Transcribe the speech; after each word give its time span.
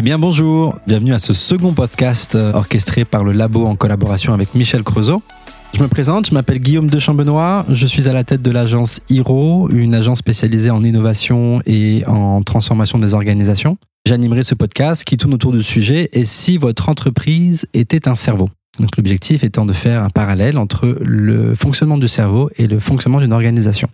Eh 0.00 0.02
bien 0.02 0.18
bonjour, 0.18 0.78
bienvenue 0.86 1.12
à 1.12 1.18
ce 1.18 1.34
second 1.34 1.74
podcast 1.74 2.34
euh, 2.34 2.54
orchestré 2.54 3.04
par 3.04 3.22
le 3.22 3.32
Labo 3.32 3.66
en 3.66 3.76
collaboration 3.76 4.32
avec 4.32 4.54
Michel 4.54 4.82
Creusot. 4.82 5.22
Je 5.76 5.82
me 5.82 5.88
présente, 5.88 6.26
je 6.26 6.32
m'appelle 6.32 6.58
Guillaume 6.58 6.88
de 6.88 6.98
Chambenois, 6.98 7.66
je 7.68 7.84
suis 7.84 8.08
à 8.08 8.14
la 8.14 8.24
tête 8.24 8.40
de 8.40 8.50
l'agence 8.50 9.02
Hiro, 9.10 9.68
une 9.68 9.94
agence 9.94 10.20
spécialisée 10.20 10.70
en 10.70 10.82
innovation 10.84 11.60
et 11.66 12.02
en 12.06 12.40
transformation 12.42 12.98
des 12.98 13.12
organisations. 13.12 13.76
J'animerai 14.06 14.42
ce 14.42 14.54
podcast 14.54 15.04
qui 15.04 15.18
tourne 15.18 15.34
autour 15.34 15.52
du 15.52 15.62
sujet 15.62 16.08
et 16.14 16.24
si 16.24 16.56
votre 16.56 16.88
entreprise 16.88 17.66
était 17.74 18.08
un 18.08 18.14
cerveau. 18.14 18.48
Donc 18.78 18.96
l'objectif 18.96 19.44
étant 19.44 19.66
de 19.66 19.74
faire 19.74 20.02
un 20.02 20.08
parallèle 20.08 20.56
entre 20.56 20.96
le 21.02 21.54
fonctionnement 21.54 21.98
du 21.98 22.08
cerveau 22.08 22.48
et 22.56 22.68
le 22.68 22.78
fonctionnement 22.78 23.20
d'une 23.20 23.34
organisation. 23.34 23.90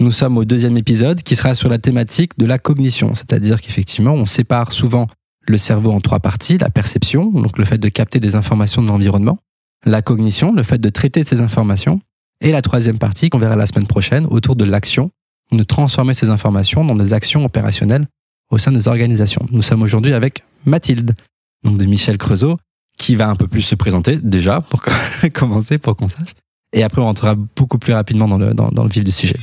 Nous 0.00 0.10
sommes 0.10 0.36
au 0.36 0.44
deuxième 0.44 0.76
épisode 0.76 1.22
qui 1.22 1.36
sera 1.36 1.54
sur 1.54 1.68
la 1.68 1.78
thématique 1.78 2.36
de 2.38 2.46
la 2.46 2.58
cognition, 2.58 3.14
c'est-à-dire 3.14 3.60
qu'effectivement 3.60 4.14
on 4.14 4.26
sépare 4.26 4.72
souvent 4.72 5.06
le 5.48 5.58
cerveau 5.58 5.90
en 5.92 6.00
trois 6.00 6.20
parties, 6.20 6.58
la 6.58 6.70
perception, 6.70 7.30
donc 7.30 7.58
le 7.58 7.64
fait 7.64 7.78
de 7.78 7.88
capter 7.88 8.20
des 8.20 8.34
informations 8.34 8.82
de 8.82 8.88
l'environnement, 8.88 9.38
la 9.84 10.02
cognition, 10.02 10.52
le 10.52 10.62
fait 10.62 10.78
de 10.78 10.88
traiter 10.88 11.24
ces 11.24 11.40
informations, 11.40 12.00
et 12.40 12.52
la 12.52 12.62
troisième 12.62 12.98
partie 12.98 13.30
qu'on 13.30 13.38
verra 13.38 13.56
la 13.56 13.66
semaine 13.66 13.86
prochaine 13.86 14.26
autour 14.26 14.56
de 14.56 14.64
l'action, 14.64 15.10
de 15.50 15.62
transformer 15.62 16.14
ces 16.14 16.28
informations 16.28 16.84
dans 16.84 16.94
des 16.94 17.12
actions 17.12 17.44
opérationnelles 17.44 18.06
au 18.50 18.58
sein 18.58 18.72
des 18.72 18.88
organisations. 18.88 19.44
Nous 19.50 19.62
sommes 19.62 19.82
aujourd'hui 19.82 20.12
avec 20.12 20.44
Mathilde, 20.64 21.12
donc 21.64 21.78
de 21.78 21.84
Michel 21.84 22.18
Creusot, 22.18 22.58
qui 22.98 23.16
va 23.16 23.28
un 23.28 23.36
peu 23.36 23.46
plus 23.46 23.62
se 23.62 23.74
présenter 23.74 24.16
déjà 24.16 24.60
pour 24.60 24.82
commencer, 25.34 25.78
pour 25.78 25.96
qu'on 25.96 26.08
sache. 26.08 26.34
Et 26.72 26.82
après, 26.82 27.00
on 27.00 27.06
rentrera 27.06 27.34
beaucoup 27.34 27.78
plus 27.78 27.92
rapidement 27.92 28.28
dans 28.28 28.38
le, 28.38 28.54
dans, 28.54 28.68
dans 28.68 28.84
le 28.84 28.90
vif 28.90 29.04
du 29.04 29.12
sujet. 29.12 29.36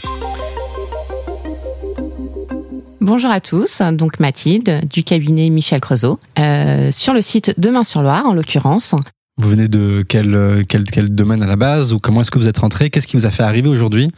Bonjour 3.01 3.29
à 3.29 3.41
tous, 3.41 3.81
donc 3.91 4.19
Mathilde 4.19 4.87
du 4.89 5.03
cabinet 5.03 5.49
Michel 5.49 5.81
Creusot, 5.81 6.19
euh, 6.39 6.89
sur 6.91 7.13
le 7.13 7.21
site 7.21 7.53
Demain-sur-Loire 7.57 8.25
en 8.25 8.33
l'occurrence. 8.33 8.95
Vous 9.37 9.49
venez 9.49 9.67
de 9.67 10.03
quel, 10.07 10.63
quel, 10.67 10.85
quel 10.85 11.13
domaine 11.13 11.43
à 11.43 11.47
la 11.47 11.57
base 11.57 11.93
ou 11.93 11.99
comment 11.99 12.21
est-ce 12.21 12.31
que 12.31 12.39
vous 12.39 12.47
êtes 12.47 12.57
rentré? 12.57 12.89
Qu'est-ce 12.89 13.05
qui 13.05 13.17
vous 13.17 13.25
a 13.25 13.31
fait 13.31 13.43
arriver 13.43 13.67
aujourd'hui 13.67 14.09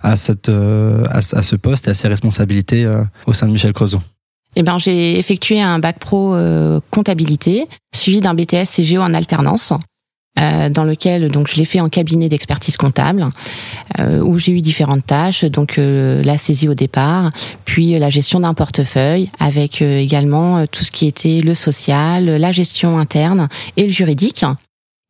à, 0.00 0.16
cette, 0.16 0.50
euh, 0.50 1.02
à, 1.06 1.18
à, 1.18 1.42
ce 1.42 1.56
poste 1.56 1.88
et 1.88 1.90
à 1.90 1.94
ces 1.94 2.08
responsabilités 2.08 2.84
euh, 2.84 3.02
au 3.26 3.32
sein 3.32 3.46
de 3.46 3.52
Michel 3.52 3.72
Creusot? 3.72 4.00
Eh 4.54 4.62
ben, 4.62 4.78
j'ai 4.78 5.18
effectué 5.18 5.60
un 5.60 5.78
bac 5.78 5.98
pro 5.98 6.36
comptabilité, 6.90 7.66
suivi 7.94 8.20
d'un 8.20 8.34
BTS 8.34 8.64
CGO 8.64 9.00
en 9.00 9.12
alternance. 9.12 9.72
Euh, 10.38 10.68
dans 10.68 10.84
lequel 10.84 11.30
donc 11.30 11.48
je 11.48 11.56
l'ai 11.56 11.64
fait 11.64 11.80
en 11.80 11.88
cabinet 11.88 12.28
d'expertise 12.28 12.76
comptable 12.76 13.26
euh, 13.98 14.20
où 14.20 14.36
j'ai 14.36 14.52
eu 14.52 14.60
différentes 14.60 15.06
tâches 15.06 15.44
donc 15.44 15.78
euh, 15.78 16.22
la 16.22 16.36
saisie 16.36 16.68
au 16.68 16.74
départ 16.74 17.30
puis 17.64 17.98
la 17.98 18.10
gestion 18.10 18.40
d'un 18.40 18.52
portefeuille 18.52 19.30
avec 19.38 19.80
également 19.80 20.66
tout 20.66 20.84
ce 20.84 20.90
qui 20.90 21.06
était 21.06 21.40
le 21.40 21.54
social 21.54 22.26
la 22.26 22.52
gestion 22.52 22.98
interne 22.98 23.48
et 23.78 23.86
le 23.86 23.92
juridique. 23.92 24.44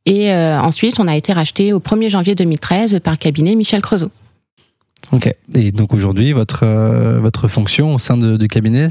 Et 0.05 0.33
ensuite 0.33 1.01
on 1.01 1.09
a 1.09 1.17
été 1.17 1.33
racheté 1.33 1.73
au 1.73 1.81
1er 1.81 2.09
janvier 2.09 2.37
2013 2.37 3.01
par 3.03 3.15
le 3.15 3.19
cabinet 3.19 3.57
Michel 3.57 3.83
Creusot. 3.83 4.13
Ok. 5.11 5.35
Et 5.55 5.73
donc 5.73 5.93
aujourd'hui 5.93 6.33
votre 6.33 6.65
votre 7.21 7.49
fonction 7.49 7.95
au 7.95 7.99
sein 7.99 8.17
de, 8.17 8.37
du 8.37 8.47
cabinet? 8.47 8.91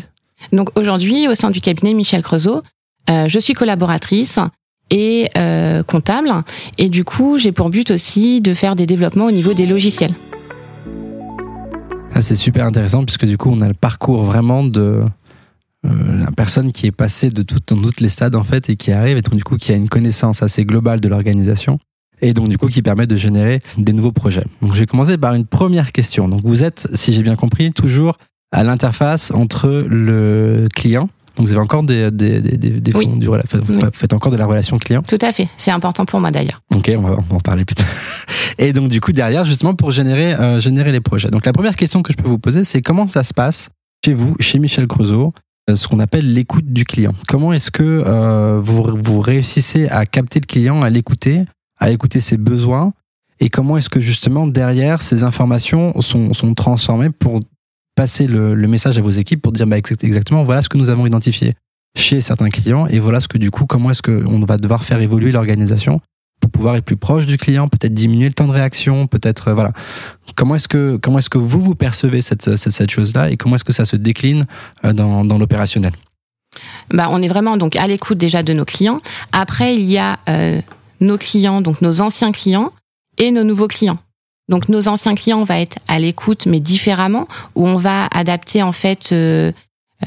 Donc 0.52 0.70
aujourd'hui, 0.78 1.28
au 1.28 1.36
sein 1.36 1.50
du 1.50 1.62
cabinet 1.62 1.94
Michel 1.94 2.22
Creusot, 2.22 2.62
euh, 3.10 3.28
je 3.28 3.40
suis 3.40 3.54
collaboratrice 3.54 4.40
et 4.90 5.30
euh, 5.38 5.84
comptable. 5.84 6.30
Et 6.78 6.90
du 6.90 7.04
coup, 7.04 7.38
j'ai 7.38 7.52
pour 7.52 7.70
but 7.70 7.92
aussi 7.92 8.42
de 8.42 8.54
faire 8.54 8.76
des 8.76 8.86
développements 8.86 9.26
au 9.26 9.32
niveau 9.32 9.54
des 9.54 9.66
logiciels. 9.66 10.14
Ah, 12.14 12.22
c'est 12.22 12.36
super 12.36 12.66
intéressant 12.66 13.04
puisque 13.04 13.26
du 13.26 13.38
coup, 13.38 13.52
on 13.52 13.62
a 13.62 13.68
le 13.68 13.74
parcours 13.74 14.24
vraiment 14.24 14.64
de 14.64 15.04
euh, 15.86 16.24
la 16.24 16.32
personne 16.32 16.72
qui 16.72 16.88
est 16.88 16.92
passée 16.92 17.30
de 17.30 17.44
dans 17.44 17.82
toutes 17.82 18.00
les 18.00 18.10
stades 18.10 18.36
en 18.36 18.44
fait 18.44 18.70
et 18.70 18.76
qui 18.76 18.92
arrive 18.92 19.18
et 19.18 19.22
donc 19.22 19.36
du 19.36 19.44
coup 19.44 19.58
qui 19.58 19.72
a 19.72 19.76
une 19.76 19.90
connaissance 19.90 20.42
assez 20.42 20.64
globale 20.64 21.00
de 21.00 21.08
l'organisation 21.08 21.78
et 22.22 22.34
donc 22.34 22.50
du 22.50 22.58
coup 22.58 22.68
qui 22.68 22.82
permet 22.82 23.08
de 23.08 23.16
générer 23.16 23.62
des 23.78 23.94
nouveaux 23.94 24.12
projets. 24.12 24.46
Donc 24.62 24.74
je 24.74 24.80
vais 24.80 24.86
commencer 24.86 25.18
par 25.18 25.34
une 25.34 25.46
première 25.46 25.92
question. 25.92 26.28
Donc 26.28 26.42
vous 26.44 26.64
êtes, 26.64 26.88
si 26.94 27.14
j'ai 27.14 27.22
bien 27.22 27.36
compris, 27.36 27.72
toujours 27.72 28.18
à 28.52 28.64
l'interface 28.64 29.32
entre 29.32 29.86
le 29.88 30.68
client. 30.74 31.10
Donc 31.36 31.48
vous 31.48 31.52
avez 31.52 31.62
encore 31.62 31.84
des, 31.84 32.12
des, 32.12 32.42
des, 32.42 32.58
des 32.58 32.94
oui. 32.96 33.08
du, 33.08 33.28
vous 33.28 33.36
faites 33.94 34.14
encore 34.14 34.32
de 34.32 34.38
la 34.38 34.46
relation 34.46 34.78
client? 34.80 35.02
Tout 35.02 35.18
à 35.22 35.32
fait, 35.32 35.50
c'est 35.58 35.72
important 35.72 36.06
pour 36.06 36.20
moi 36.20 36.32
d'ailleurs. 36.32 36.62
Ok, 36.74 36.92
on 36.98 37.02
va, 37.02 37.16
on 37.18 37.22
va 37.22 37.36
en 37.36 37.40
parler 37.40 37.66
plus 37.66 37.76
tard. 37.76 37.88
Et 38.58 38.72
donc 38.74 38.90
du 38.90 39.02
coup 39.02 39.12
derrière 39.12 39.44
justement 39.46 39.74
pour 39.74 39.92
générer 39.92 40.34
euh, 40.34 40.60
générer 40.60 40.92
les 40.92 41.02
projets. 41.02 41.30
Donc 41.30 41.46
la 41.46 41.54
première 41.54 41.76
question 41.76 42.02
que 42.02 42.12
je 42.12 42.18
peux 42.18 42.30
vous 42.30 42.40
poser, 42.40 42.64
c'est 42.64 42.82
comment 42.82 43.08
ça 43.08 43.24
se 43.24 43.34
passe 43.34 43.70
chez 44.04 44.14
vous, 44.14 44.36
chez 44.40 44.60
Michel 44.60 44.88
Creusot, 44.88 45.34
euh, 45.70 45.76
ce 45.76 45.88
qu'on 45.88 46.00
appelle 46.00 46.34
l'écoute 46.34 46.66
du 46.66 46.86
client? 46.86 47.14
Comment 47.28 47.52
est-ce 47.54 47.72
que 47.72 47.84
euh, 47.84 48.60
vous, 48.62 48.84
vous 49.04 49.20
réussissez 49.20 49.88
à 49.90 50.06
capter 50.06 50.40
le 50.40 50.46
client, 50.46 50.84
à 50.84 50.90
l'écouter, 50.90 51.44
à 51.80 51.92
écouter 51.92 52.22
ses 52.22 52.38
besoins, 52.38 52.94
et 53.40 53.50
comment 53.50 53.76
est-ce 53.78 53.90
que 53.90 54.00
justement 54.00 54.48
derrière 54.48 55.02
ces 55.02 55.24
informations 55.24 56.00
sont, 56.02 56.34
sont 56.34 56.54
transformées 56.54 57.10
pour 57.10 57.40
passer 57.96 58.28
le, 58.28 58.56
message 58.68 58.98
à 58.98 59.02
vos 59.02 59.10
équipes 59.10 59.42
pour 59.42 59.52
dire 59.52 59.68
bah, 59.68 59.78
exactement 59.78 60.44
voilà 60.44 60.62
ce 60.62 60.70
que 60.70 60.78
nous 60.78 60.90
avons 60.90 61.06
identifié 61.06 61.54
chez 61.98 62.22
certains 62.22 62.50
clients 62.50 62.88
et 62.88 63.00
voilà 63.00 63.20
ce 63.20 63.28
que 63.28 63.38
du 63.38 63.52
coup 63.52 63.66
comment 63.66 63.92
est-ce 63.92 64.02
qu'on 64.02 64.46
va 64.46 64.58
devoir 64.58 64.84
faire 64.84 65.02
évoluer 65.02 65.32
l'organisation 65.32 66.02
pour 66.42 66.52
pouvoir 66.52 66.76
être 66.76 66.86
plus 66.86 66.98
proche 66.98 67.26
du 67.26 67.38
client, 67.38 67.68
peut-être 67.68 67.94
diminuer 67.94 68.28
le 68.28 68.34
temps 68.34 68.48
de 68.48 68.52
réaction, 68.52 69.08
peut-être 69.08 69.48
euh, 69.48 69.54
voilà. 69.54 69.72
Comment 70.36 70.56
est-ce 70.56 70.68
que 70.68 70.98
comment 70.98 71.20
est-ce 71.20 71.30
que 71.30 71.38
vous 71.38 71.62
vous 71.62 71.76
percevez 71.76 72.22
cette 72.22 72.56
cette, 72.58 72.92
chose-là 72.92 73.32
et 73.32 73.38
comment 73.38 73.56
est-ce 73.56 73.64
que 73.64 73.74
ça 73.74 73.86
se 73.86 73.96
décline 73.96 74.46
euh, 74.84 74.94
dans, 74.94 75.24
dans 75.24 75.38
l'opérationnel? 75.38 75.94
Bah 76.94 77.08
on 77.10 77.22
est 77.22 77.28
vraiment 77.28 77.58
donc 77.58 77.76
à 77.76 77.88
l'écoute 77.88 78.18
déjà 78.18 78.44
de 78.44 78.54
nos 78.54 78.66
clients. 78.66 79.00
Après 79.32 79.76
il 79.76 79.90
y 79.90 79.98
a 79.98 80.20
euh, 80.30 80.62
nos 81.00 81.18
clients 81.18 81.62
donc 81.62 81.82
nos 81.82 82.02
anciens 82.02 82.32
clients 82.32 82.72
et 83.18 83.32
nos 83.32 83.44
nouveaux 83.44 83.68
clients. 83.68 83.98
Donc 84.50 84.70
nos 84.70 84.88
anciens 84.88 85.16
clients, 85.16 85.40
on 85.40 85.44
va 85.44 85.60
être 85.60 85.80
à 85.88 86.00
l'écoute, 86.00 86.46
mais 86.46 86.60
différemment, 86.60 87.28
où 87.56 87.68
on 87.68 87.78
va 87.78 88.08
adapter 88.12 88.62
en 88.62 88.72
fait 88.72 89.12
euh, 89.12 89.52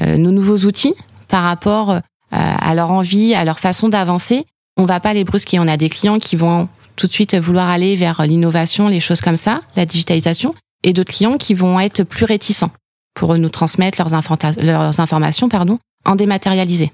euh, 0.01 0.17
nos 0.17 0.31
nouveaux 0.31 0.65
outils 0.65 0.95
par 1.27 1.43
rapport 1.43 1.91
euh, 1.91 1.99
à 2.29 2.75
leur 2.75 2.91
envie, 2.91 3.33
à 3.33 3.43
leur 3.43 3.59
façon 3.59 3.89
d'avancer. 3.89 4.45
On 4.77 4.85
va 4.85 4.99
pas 4.99 5.13
les 5.13 5.23
brusquer. 5.23 5.59
On 5.59 5.67
a 5.67 5.77
des 5.77 5.89
clients 5.89 6.19
qui 6.19 6.35
vont 6.35 6.69
tout 6.95 7.07
de 7.07 7.11
suite 7.11 7.35
vouloir 7.35 7.69
aller 7.69 7.95
vers 7.95 8.23
l'innovation, 8.23 8.87
les 8.87 8.99
choses 8.99 9.21
comme 9.21 9.37
ça, 9.37 9.61
la 9.75 9.85
digitalisation, 9.85 10.55
et 10.83 10.93
d'autres 10.93 11.13
clients 11.13 11.37
qui 11.37 11.53
vont 11.53 11.79
être 11.79 12.03
plus 12.03 12.25
réticents 12.25 12.71
pour 13.13 13.37
nous 13.37 13.49
transmettre 13.49 13.97
leurs, 13.99 14.53
leurs 14.61 14.99
informations 14.99 15.49
pardon, 15.49 15.79
en 16.05 16.15
dématérialisé. 16.15 16.91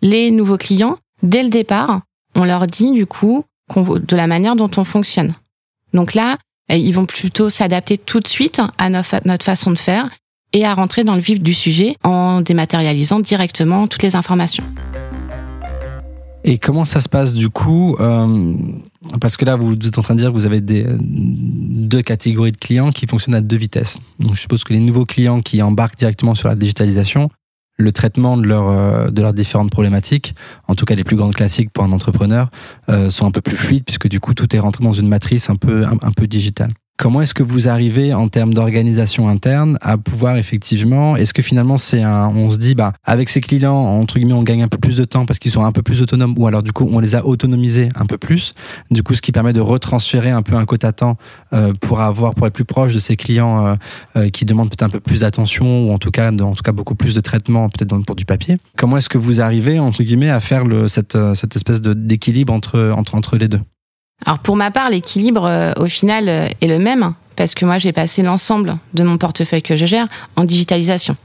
Les 0.00 0.30
nouveaux 0.30 0.58
clients, 0.58 0.98
dès 1.22 1.42
le 1.42 1.48
départ, 1.48 2.02
on 2.36 2.44
leur 2.44 2.66
dit 2.68 2.92
du 2.92 3.06
coup 3.06 3.44
de 3.74 4.16
la 4.16 4.26
manière 4.26 4.56
dont 4.56 4.70
on 4.76 4.84
fonctionne. 4.84 5.34
Donc 5.92 6.14
là, 6.14 6.38
ils 6.76 6.92
vont 6.92 7.06
plutôt 7.06 7.50
s'adapter 7.50 7.98
tout 7.98 8.20
de 8.20 8.28
suite 8.28 8.60
à 8.76 8.90
notre 8.90 9.44
façon 9.44 9.70
de 9.70 9.78
faire 9.78 10.10
et 10.52 10.64
à 10.64 10.74
rentrer 10.74 11.04
dans 11.04 11.14
le 11.14 11.20
vif 11.20 11.40
du 11.40 11.54
sujet 11.54 11.96
en 12.04 12.40
dématérialisant 12.40 13.20
directement 13.20 13.86
toutes 13.86 14.02
les 14.02 14.16
informations. 14.16 14.64
Et 16.44 16.58
comment 16.58 16.84
ça 16.84 17.00
se 17.00 17.08
passe 17.08 17.34
du 17.34 17.50
coup 17.50 17.96
euh, 18.00 18.54
Parce 19.20 19.36
que 19.36 19.44
là, 19.44 19.56
vous 19.56 19.74
êtes 19.74 19.98
en 19.98 20.02
train 20.02 20.14
de 20.14 20.20
dire 20.20 20.30
que 20.30 20.34
vous 20.34 20.46
avez 20.46 20.60
des, 20.60 20.86
deux 20.98 22.00
catégories 22.00 22.52
de 22.52 22.56
clients 22.56 22.90
qui 22.90 23.06
fonctionnent 23.06 23.34
à 23.34 23.40
deux 23.40 23.56
vitesses. 23.56 23.98
Donc, 24.18 24.34
je 24.34 24.40
suppose 24.40 24.64
que 24.64 24.72
les 24.72 24.80
nouveaux 24.80 25.04
clients 25.04 25.40
qui 25.40 25.60
embarquent 25.62 25.98
directement 25.98 26.34
sur 26.34 26.48
la 26.48 26.54
digitalisation, 26.54 27.28
le 27.78 27.92
traitement 27.92 28.36
de, 28.36 28.46
leur, 28.46 28.68
euh, 28.68 29.08
de 29.10 29.22
leurs 29.22 29.32
différentes 29.32 29.70
problématiques, 29.70 30.34
en 30.66 30.74
tout 30.74 30.84
cas 30.84 30.94
les 30.94 31.04
plus 31.04 31.16
grandes 31.16 31.34
classiques 31.34 31.70
pour 31.70 31.84
un 31.84 31.92
entrepreneur, 31.92 32.50
euh, 32.88 33.08
sont 33.08 33.26
un 33.26 33.30
peu 33.30 33.40
plus 33.40 33.56
fluides 33.56 33.84
puisque 33.84 34.08
du 34.08 34.20
coup 34.20 34.34
tout 34.34 34.54
est 34.54 34.58
rentré 34.58 34.84
dans 34.84 34.92
une 34.92 35.08
matrice 35.08 35.48
un 35.48 35.56
peu, 35.56 35.84
un, 35.86 35.96
un 36.02 36.12
peu 36.12 36.26
digitale. 36.26 36.70
Comment 36.98 37.22
est-ce 37.22 37.32
que 37.32 37.44
vous 37.44 37.68
arrivez 37.68 38.12
en 38.12 38.26
termes 38.26 38.52
d'organisation 38.52 39.28
interne 39.28 39.78
à 39.82 39.96
pouvoir 39.96 40.36
effectivement, 40.36 41.14
est-ce 41.14 41.32
que 41.32 41.42
finalement 41.42 41.78
c'est 41.78 42.02
un, 42.02 42.26
on 42.26 42.50
se 42.50 42.56
dit 42.56 42.74
bah 42.74 42.92
avec 43.04 43.28
ces 43.28 43.40
clients 43.40 43.72
entre 43.72 44.18
guillemets 44.18 44.32
on 44.32 44.42
gagne 44.42 44.64
un 44.64 44.68
peu 44.68 44.78
plus 44.78 44.96
de 44.96 45.04
temps 45.04 45.24
parce 45.24 45.38
qu'ils 45.38 45.52
sont 45.52 45.64
un 45.64 45.70
peu 45.70 45.82
plus 45.82 46.02
autonomes 46.02 46.34
ou 46.36 46.48
alors 46.48 46.64
du 46.64 46.72
coup 46.72 46.88
on 46.90 46.98
les 46.98 47.14
a 47.14 47.24
autonomisés 47.24 47.88
un 47.94 48.04
peu 48.04 48.18
plus, 48.18 48.52
du 48.90 49.04
coup 49.04 49.14
ce 49.14 49.22
qui 49.22 49.30
permet 49.30 49.52
de 49.52 49.60
retransférer 49.60 50.30
un 50.30 50.42
peu 50.42 50.56
un 50.56 50.64
quota 50.64 50.90
temps 50.90 51.16
euh, 51.52 51.72
pour 51.80 52.00
avoir 52.00 52.34
pour 52.34 52.48
être 52.48 52.52
plus 52.52 52.64
proche 52.64 52.94
de 52.94 52.98
ces 52.98 53.14
clients 53.14 53.64
euh, 53.64 53.74
euh, 54.16 54.28
qui 54.28 54.44
demandent 54.44 54.68
peut-être 54.68 54.82
un 54.82 54.88
peu 54.88 54.98
plus 54.98 55.20
d'attention 55.20 55.86
ou 55.86 55.92
en 55.92 55.98
tout 55.98 56.10
cas 56.10 56.32
en 56.32 56.54
tout 56.54 56.64
cas 56.64 56.72
beaucoup 56.72 56.96
plus 56.96 57.14
de 57.14 57.20
traitement 57.20 57.68
peut-être 57.68 57.96
pour 58.06 58.16
du 58.16 58.24
papier. 58.24 58.56
Comment 58.76 58.96
est-ce 58.96 59.08
que 59.08 59.18
vous 59.18 59.40
arrivez 59.40 59.78
entre 59.78 60.02
guillemets 60.02 60.30
à 60.30 60.40
faire 60.40 60.64
le, 60.64 60.88
cette 60.88 61.16
cette 61.36 61.54
espèce 61.54 61.80
d'équilibre 61.80 62.52
entre 62.52 62.92
entre 62.96 63.14
entre 63.14 63.36
les 63.36 63.46
deux? 63.46 63.60
Alors 64.26 64.38
pour 64.40 64.56
ma 64.56 64.70
part, 64.70 64.90
l'équilibre 64.90 65.46
euh, 65.46 65.72
au 65.76 65.86
final 65.86 66.28
euh, 66.28 66.48
est 66.60 66.66
le 66.66 66.78
même 66.78 67.12
parce 67.36 67.54
que 67.54 67.64
moi 67.64 67.78
j'ai 67.78 67.92
passé 67.92 68.22
l'ensemble 68.22 68.78
de 68.94 69.04
mon 69.04 69.16
portefeuille 69.16 69.62
que 69.62 69.76
je 69.76 69.86
gère 69.86 70.06
en 70.36 70.44
digitalisation. 70.44 71.16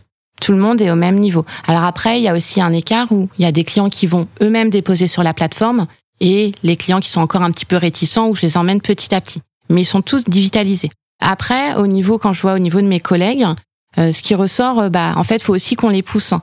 Tout 0.42 0.52
le 0.52 0.60
monde 0.60 0.82
est 0.82 0.92
au 0.92 0.96
même 0.96 1.20
niveau. 1.20 1.46
Alors 1.68 1.84
après, 1.84 2.20
il 2.20 2.24
y 2.24 2.28
a 2.28 2.36
aussi 2.36 2.62
un 2.62 2.72
écart 2.72 3.12
où 3.12 3.30
il 3.40 3.44
y 3.44 3.48
a 3.48 3.52
des 3.52 3.64
clients 3.64 3.90
qui 3.90 4.08
vont 4.08 4.28
eux-mêmes 4.42 4.70
déposer 4.70 5.08
sur 5.08 5.24
la 5.24 5.34
plateforme 5.34 5.88
et 6.20 6.54
les 6.64 6.76
clients 6.76 7.00
qui 7.00 7.10
sont 7.10 7.22
encore 7.22 7.42
un 7.42 7.52
petit 7.52 7.66
peu 7.66 7.78
réticents 7.78 8.28
où 8.28 8.36
je 8.36 8.42
les 8.42 8.58
emmène 8.58 8.82
petit 8.82 9.14
à 9.16 9.22
petit. 9.22 9.42
Mais 9.70 9.82
ils 9.82 9.86
sont 9.86 10.02
tous 10.02 10.26
digitalisés. 10.26 10.90
Après, 11.22 11.76
au 11.76 11.88
niveau 11.88 12.18
quand 12.18 12.34
je 12.34 12.42
vois 12.42 12.54
au 12.54 12.60
niveau 12.60 12.82
de 12.82 12.88
mes 12.88 13.00
collègues, 13.00 13.46
euh, 13.98 14.12
ce 14.12 14.22
qui 14.22 14.36
ressort, 14.36 14.90
bah 14.90 15.14
en 15.16 15.24
fait, 15.24 15.42
faut 15.42 15.54
aussi 15.54 15.76
qu'on 15.76 15.90
les 15.90 16.04
pousse 16.04 16.34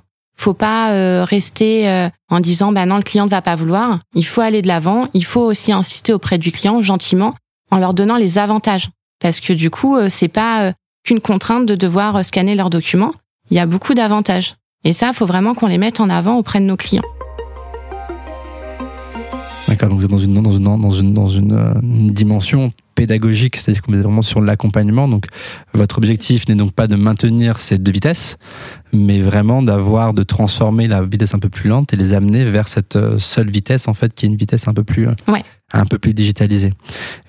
faut 0.41 0.55
pas 0.55 0.93
euh, 0.93 1.25
rester 1.25 1.89
euh, 1.89 2.09
en 2.31 2.41
disant 2.41 2.73
bah 2.73 2.87
non 2.87 2.97
le 2.97 3.03
client 3.03 3.27
ne 3.27 3.31
va 3.31 3.43
pas 3.43 3.57
vouloir. 3.57 4.01
Il 4.15 4.25
faut 4.25 4.41
aller 4.41 4.63
de 4.63 4.69
l'avant. 4.69 5.09
Il 5.13 5.25
faut 5.25 5.43
aussi 5.43 5.71
insister 5.71 6.13
auprès 6.13 6.39
du 6.39 6.51
client 6.51 6.81
gentiment 6.81 7.35
en 7.71 7.79
leur 7.79 7.95
donnant 7.95 8.17
les 8.17 8.39
avantages 8.39 8.89
parce 9.21 9.39
que 9.39 9.53
du 9.53 9.71
coup 9.71 9.97
euh, 9.97 10.09
c'est 10.09 10.29
pas 10.29 10.73
qu'une 11.05 11.21
contrainte 11.21 11.67
de 11.67 11.75
devoir 11.75 12.25
scanner 12.25 12.55
leurs 12.55 12.71
documents. 12.71 13.13
Il 13.51 13.57
y 13.57 13.61
a 13.61 13.67
beaucoup 13.67 13.95
d'avantages 13.95 14.55
et 14.85 14.93
ça 14.93 15.13
faut 15.13 15.27
vraiment 15.27 15.55
qu'on 15.55 15.67
les 15.67 15.79
mette 15.79 16.01
en 16.01 16.09
avant 16.09 16.37
auprès 16.37 16.61
de 16.61 16.65
nos 16.65 16.77
clients. 16.77 17.03
Donc 19.89 19.99
vous 19.99 20.05
êtes 20.05 20.11
dans 20.11 20.19
une, 20.19 20.35
dans 20.35 20.53
une, 20.53 20.65
dans 20.65 20.91
une, 20.91 21.15
dans 21.15 21.29
une, 21.29 22.11
dimension 22.13 22.73
pédagogique, 22.95 23.57
c'est-à-dire 23.57 23.83
vous 23.89 23.95
êtes 23.95 24.03
vraiment 24.03 24.23
sur 24.23 24.41
l'accompagnement. 24.41 25.09
Donc, 25.09 25.27
votre 25.73 25.99
objectif 25.99 26.49
n'est 26.49 26.55
donc 26.55 26.73
pas 26.73 26.87
de 26.87 26.97
maintenir 26.97 27.59
ces 27.59 27.79
deux 27.79 27.93
vitesses, 27.93 28.37
mais 28.93 29.21
vraiment 29.21 29.63
d'avoir, 29.63 30.13
de 30.13 30.23
transformer 30.23 30.87
la 30.87 31.03
vitesse 31.03 31.35
un 31.35 31.39
peu 31.39 31.49
plus 31.49 31.69
lente 31.69 31.93
et 31.95 31.97
les 31.97 32.13
amener 32.13 32.45
vers 32.45 32.69
cette 32.69 32.97
euh, 32.97 33.19
seule 33.19 33.51
vitesse, 33.51 33.89
en 33.89 33.95
fait, 33.95 34.13
qui 34.13 34.27
est 34.27 34.29
une 34.29 34.37
vitesse 34.37 34.69
un 34.69 34.75
peu 34.75 34.85
plus, 34.85 35.09
euh, 35.09 35.15
ouais. 35.29 35.45
Un 35.73 35.85
peu 35.85 35.99
plus 35.99 36.15
digitalisée. 36.15 36.73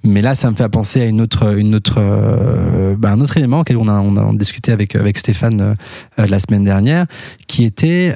Mais 0.03 0.21
là, 0.21 0.35
ça 0.35 0.49
me 0.49 0.55
fait 0.55 0.67
penser 0.69 1.01
à 1.01 1.05
une 1.05 1.21
autre, 1.21 1.57
une 1.57 1.75
autre, 1.75 1.95
euh, 1.97 2.95
bah, 2.97 3.11
un 3.11 3.21
autre 3.21 3.37
élément 3.37 3.59
auquel 3.59 3.77
on 3.77 3.87
a, 3.87 3.99
on 3.99 4.15
a 4.17 4.33
discuté 4.33 4.71
avec, 4.71 4.95
avec 4.95 5.17
Stéphane 5.17 5.75
la 6.17 6.39
semaine 6.39 6.63
dernière, 6.63 7.05
qui 7.47 7.65
était, 7.65 8.15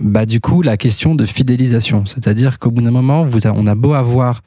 bah, 0.00 0.26
du 0.26 0.40
coup, 0.40 0.62
la 0.62 0.76
question 0.76 1.14
de 1.14 1.24
fidélisation. 1.24 2.04
C'est-à-dire 2.06 2.58
qu'au 2.58 2.70
bout 2.70 2.82
d'un 2.82 2.90
moment, 2.90 3.24
vous 3.24 3.46
on 3.46 3.66
a 3.66 3.74
beau 3.74 3.94
avoir 3.94 4.40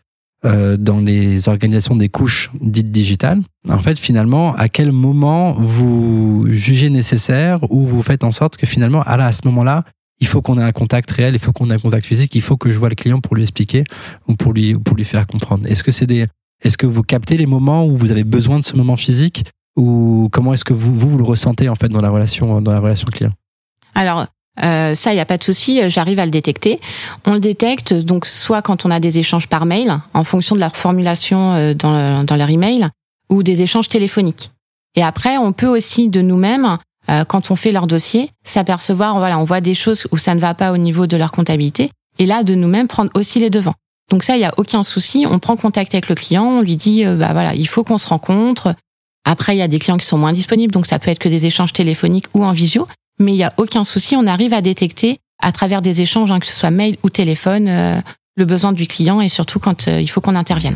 euh, 0.46 0.78
dans 0.78 1.00
les 1.00 1.50
organisations 1.50 1.96
des 1.96 2.10
couches 2.10 2.52
dites 2.62 2.92
digitales. 2.92 3.42
En 3.68 3.80
fait, 3.80 3.98
finalement, 3.98 4.54
à 4.54 4.70
quel 4.70 4.92
moment 4.92 5.54
vous 5.54 6.46
jugez 6.50 6.92
nécessaire 6.92 7.60
ou 7.72 7.88
vous 7.88 8.04
faites 8.04 8.24
en 8.24 8.30
sorte 8.30 8.56
que 8.56 8.68
finalement, 8.68 9.02
à, 9.02 9.14
à 9.14 9.32
ce 9.32 9.42
moment-là, 9.46 9.84
il 10.20 10.28
faut 10.28 10.42
qu'on 10.42 10.58
ait 10.58 10.64
un 10.64 10.72
contact 10.72 11.10
réel, 11.12 11.36
il 11.36 11.40
faut 11.40 11.52
qu'on 11.52 11.70
ait 11.70 11.74
un 11.74 11.80
contact 11.80 12.06
physique, 12.06 12.34
il 12.36 12.42
faut 12.42 12.58
que 12.58 12.70
je 12.70 12.80
vois 12.80 12.90
le 12.90 12.96
client 12.96 13.20
pour 13.20 13.36
lui 13.36 13.44
expliquer 13.44 13.84
ou 14.28 14.36
pour 14.36 14.54
lui, 14.54 14.74
pour 14.74 14.96
lui 14.96 15.06
faire 15.06 15.28
comprendre. 15.28 15.68
Est-ce 15.68 15.84
que 15.84 15.92
c'est 15.92 16.08
des, 16.08 16.28
est-ce 16.64 16.78
que 16.78 16.88
vous 16.88 17.04
captez 17.04 17.38
les 17.38 17.46
moments 17.46 17.86
où 17.86 17.96
vous 17.98 18.12
avez 18.12 18.24
besoin 18.24 18.60
de 18.60 18.64
ce 18.66 18.76
moment 18.76 18.96
physique 18.96 19.46
ou 19.76 20.30
comment 20.32 20.54
est-ce 20.54 20.66
que 20.66 20.74
vous, 20.74 20.94
vous, 20.96 21.12
vous 21.12 21.18
le 21.18 21.24
ressentez 21.24 21.70
en 21.70 21.76
fait 21.76 21.90
dans 21.90 22.02
la 22.02 22.10
relation, 22.10 22.62
dans 22.62 22.72
la 22.72 22.80
relation 22.80 23.08
client? 23.08 23.32
Alors, 23.94 24.26
euh, 24.64 24.96
ça, 24.96 25.12
il 25.12 25.16
n'y 25.16 25.22
a 25.22 25.26
pas 25.26 25.38
de 25.38 25.44
souci, 25.44 25.82
euh, 25.82 25.90
j'arrive 25.90 26.20
à 26.20 26.26
le 26.26 26.32
détecter. 26.32 26.80
On 27.26 27.34
le 27.34 27.40
détecte 27.40 27.94
donc 27.94 28.26
soit 28.26 28.62
quand 28.62 28.86
on 28.86 28.92
a 28.92 29.00
des 29.00 29.20
échanges 29.20 29.48
par 29.48 29.66
mail, 29.66 30.00
en 30.14 30.24
fonction 30.24 30.56
de 30.56 30.60
leur 30.60 30.76
formulation 30.76 31.54
euh, 31.54 31.74
dans, 31.74 32.24
dans 32.24 32.36
leur 32.36 32.50
email, 32.50 32.88
ou 33.30 33.44
des 33.44 33.62
échanges 33.62 33.88
téléphoniques. 33.88 34.52
Et 34.96 35.04
après, 35.04 35.38
on 35.38 35.54
peut 35.54 35.68
aussi 35.68 36.10
de 36.10 36.22
nous-mêmes, 36.22 36.78
quand 37.28 37.52
on 37.52 37.56
fait 37.56 37.72
leur 37.72 37.88
dossier, 37.88 38.30
s'apercevoir, 38.44 39.18
voilà, 39.18 39.40
on 39.40 39.46
voit 39.46 39.62
des 39.62 39.76
choses 39.76 40.08
où 40.12 40.18
ça 40.18 40.36
ne 40.36 40.40
va 40.40 40.54
pas 40.54 40.74
au 40.74 40.78
niveau 40.78 41.08
de 41.08 41.16
leur 41.16 41.32
comptabilité, 41.32 41.92
et 42.20 42.26
là, 42.26 42.44
de 42.44 42.54
nous-mêmes, 42.54 42.88
prendre 42.88 43.12
aussi 43.14 43.40
les 43.40 43.50
devants. 43.50 43.76
Donc 44.12 44.24
ça, 44.24 44.36
il 44.36 44.40
n'y 44.40 44.46
a 44.46 44.54
aucun 44.58 44.84
souci. 44.84 45.26
On 45.30 45.40
prend 45.40 45.56
contact 45.56 45.94
avec 45.94 46.10
le 46.10 46.16
client, 46.16 46.44
on 46.44 46.62
lui 46.62 46.76
dit, 46.76 47.06
bah 47.06 47.32
voilà, 47.32 47.56
il 47.56 47.68
faut 47.68 47.84
qu'on 47.84 47.98
se 47.98 48.08
rencontre. 48.08 48.76
Après, 49.24 49.56
il 49.56 49.60
y 49.60 49.62
a 49.62 49.68
des 49.68 49.80
clients 49.80 49.98
qui 49.98 50.06
sont 50.06 50.18
moins 50.18 50.34
disponibles, 50.34 50.74
donc 50.74 50.86
ça 50.86 51.00
peut 51.00 51.12
être 51.12 51.20
que 51.20 51.30
des 51.30 51.46
échanges 51.46 51.72
téléphoniques 51.72 52.28
ou 52.34 52.44
en 52.44 52.52
visio 52.52 52.88
mais 53.20 53.34
il 53.34 53.38
y 53.38 53.44
a 53.44 53.54
aucun 53.58 53.84
souci, 53.84 54.16
on 54.16 54.28
arrive 54.28 54.54
à 54.54 54.62
détecter 54.62 55.20
à 55.42 55.52
travers 55.52 55.82
des 55.82 56.02
échanges, 56.02 56.32
hein, 56.32 56.40
que 56.40 56.48
ce 56.48 56.56
soit 56.56 56.72
mail 56.72 56.98
ou 57.04 57.10
téléphone, 57.10 57.68
euh, 57.68 58.00
le 58.36 58.46
besoin 58.46 58.74
du 58.74 58.88
client 58.88 59.22
et 59.22 59.30
surtout 59.30 59.60
quand 59.60 59.88
euh, 59.88 60.02
il 60.02 60.08
faut 60.08 60.22
qu'on 60.22 60.36
intervienne. 60.36 60.76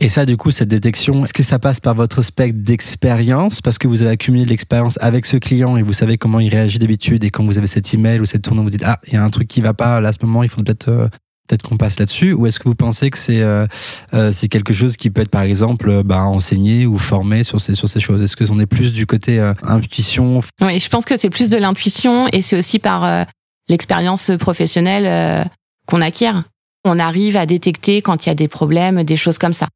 Et 0.00 0.08
ça, 0.08 0.26
du 0.26 0.36
coup, 0.36 0.52
cette 0.52 0.68
détection, 0.68 1.24
est-ce 1.24 1.34
que 1.34 1.42
ça 1.42 1.58
passe 1.58 1.80
par 1.80 1.94
votre 1.94 2.22
spectre 2.22 2.60
d'expérience? 2.62 3.60
Parce 3.60 3.78
que 3.78 3.88
vous 3.88 4.02
avez 4.02 4.12
accumulé 4.12 4.44
de 4.44 4.50
l'expérience 4.50 4.96
avec 5.00 5.26
ce 5.26 5.36
client 5.36 5.76
et 5.76 5.82
vous 5.82 5.92
savez 5.92 6.18
comment 6.18 6.38
il 6.38 6.50
réagit 6.50 6.78
d'habitude. 6.78 7.24
Et 7.24 7.30
quand 7.30 7.44
vous 7.44 7.58
avez 7.58 7.66
cet 7.66 7.92
email 7.94 8.20
ou 8.20 8.24
cette 8.24 8.42
tournée, 8.42 8.62
vous 8.62 8.70
dites 8.70 8.84
Ah, 8.84 9.00
il 9.08 9.14
y 9.14 9.16
a 9.16 9.24
un 9.24 9.28
truc 9.28 9.48
qui 9.48 9.60
va 9.60 9.74
pas 9.74 10.00
là, 10.00 10.10
à 10.10 10.12
ce 10.12 10.24
moment, 10.24 10.44
il 10.44 10.48
faut 10.48 10.62
peut-être 10.62 10.88
euh, 10.88 11.08
peut-être 11.48 11.62
qu'on 11.62 11.76
passe 11.76 11.98
là-dessus. 11.98 12.32
Ou 12.32 12.46
est-ce 12.46 12.60
que 12.60 12.68
vous 12.68 12.74
pensez 12.74 13.10
que 13.10 13.18
c'est 13.18 13.40
euh, 13.40 13.66
euh, 14.14 14.30
c'est 14.30 14.48
quelque 14.48 14.72
chose 14.72 14.96
qui 14.96 15.10
peut 15.10 15.22
être 15.22 15.30
par 15.30 15.42
exemple 15.42 15.88
euh, 15.90 16.02
bah, 16.02 16.22
enseigné 16.22 16.86
ou 16.86 16.98
formé 16.98 17.42
sur 17.42 17.60
ces 17.60 17.74
sur 17.74 17.88
ces 17.88 18.00
choses? 18.00 18.22
Est-ce 18.22 18.36
que 18.36 18.44
on 18.50 18.60
est 18.60 18.66
plus 18.66 18.92
du 18.92 19.06
côté 19.06 19.40
intuition? 19.62 20.42
Oui 20.60 20.78
je 20.78 20.88
pense 20.88 21.04
que 21.04 21.16
c'est 21.16 21.30
plus 21.30 21.50
de 21.50 21.56
l'intuition 21.56 22.28
et 22.32 22.42
c'est 22.42 22.56
aussi 22.56 22.78
par 22.78 23.26
l'expérience 23.68 24.30
professionnelle 24.38 25.48
qu'on 25.86 26.00
acquiert. 26.00 26.44
On 26.84 26.98
arrive 26.98 27.36
à 27.36 27.46
détecter 27.46 28.02
quand 28.02 28.24
il 28.24 28.28
y 28.28 28.32
a 28.32 28.34
des 28.34 28.48
problèmes 28.48 29.02
des 29.02 29.16
choses 29.16 29.38
comme 29.38 29.52
ça 29.52 29.68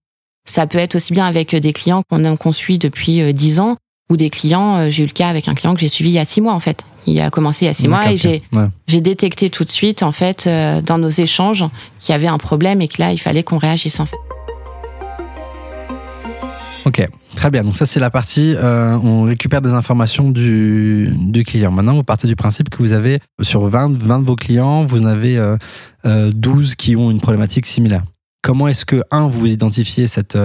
ça 0.44 0.66
peut 0.66 0.78
être 0.78 0.96
aussi 0.96 1.12
bien 1.12 1.26
avec 1.26 1.54
des 1.54 1.72
clients 1.72 2.02
qu'on 2.08 2.36
qu'on 2.36 2.52
suit 2.52 2.78
depuis 2.78 3.32
dix 3.32 3.60
ans 3.60 3.76
ou 4.10 4.16
des 4.16 4.30
clients 4.30 4.90
j'ai 4.90 5.04
eu 5.04 5.06
le 5.06 5.12
cas 5.12 5.28
avec 5.28 5.48
un 5.48 5.54
client 5.54 5.74
que 5.74 5.80
j'ai 5.80 5.88
suivi 5.88 6.10
il 6.10 6.14
y 6.14 6.18
a 6.18 6.24
six 6.24 6.40
mois 6.40 6.52
en 6.52 6.60
fait 6.60 6.84
il 7.06 7.20
a 7.20 7.30
commencé 7.30 7.64
il 7.64 7.68
y 7.68 7.70
a 7.70 7.74
six 7.74 7.88
mois 7.88 8.10
et 8.10 8.42
j'ai 8.86 9.00
détecté 9.00 9.50
tout 9.50 9.64
de 9.64 9.70
suite 9.70 10.02
en 10.02 10.12
fait 10.12 10.46
euh, 10.46 10.80
dans 10.80 10.98
nos 10.98 11.08
échanges 11.08 11.64
qu'il 11.98 12.12
y 12.12 12.14
avait 12.14 12.28
un 12.28 12.38
problème 12.38 12.80
et 12.80 12.88
que 12.88 13.00
là 13.00 13.12
il 13.12 13.18
fallait 13.18 13.42
qu'on 13.42 13.58
réagisse 13.58 14.00
en 14.00 14.06
fait. 14.06 14.16
Ok, 16.84 17.08
très 17.36 17.50
bien. 17.50 17.62
Donc 17.62 17.76
ça 17.76 17.86
c'est 17.86 18.00
la 18.00 18.10
partie, 18.10 18.54
euh, 18.56 18.98
on 19.04 19.22
récupère 19.22 19.62
des 19.62 19.70
informations 19.70 20.30
du, 20.30 21.08
du 21.16 21.44
client. 21.44 21.70
Maintenant 21.70 21.94
vous 21.94 22.02
partez 22.02 22.26
du 22.26 22.34
principe 22.34 22.70
que 22.70 22.78
vous 22.78 22.92
avez 22.92 23.20
sur 23.40 23.66
20, 23.66 24.02
20 24.02 24.20
de 24.20 24.26
vos 24.26 24.36
clients, 24.36 24.84
vous 24.84 25.02
en 25.02 25.06
avez 25.06 25.38
euh, 26.04 26.30
12 26.32 26.74
qui 26.74 26.96
ont 26.96 27.10
une 27.10 27.20
problématique 27.20 27.66
similaire. 27.66 28.02
Comment 28.42 28.68
est-ce 28.68 28.84
que 28.84 29.02
un 29.10 29.28
vous 29.28 29.46
identifiez 29.46 30.06
cette 30.06 30.36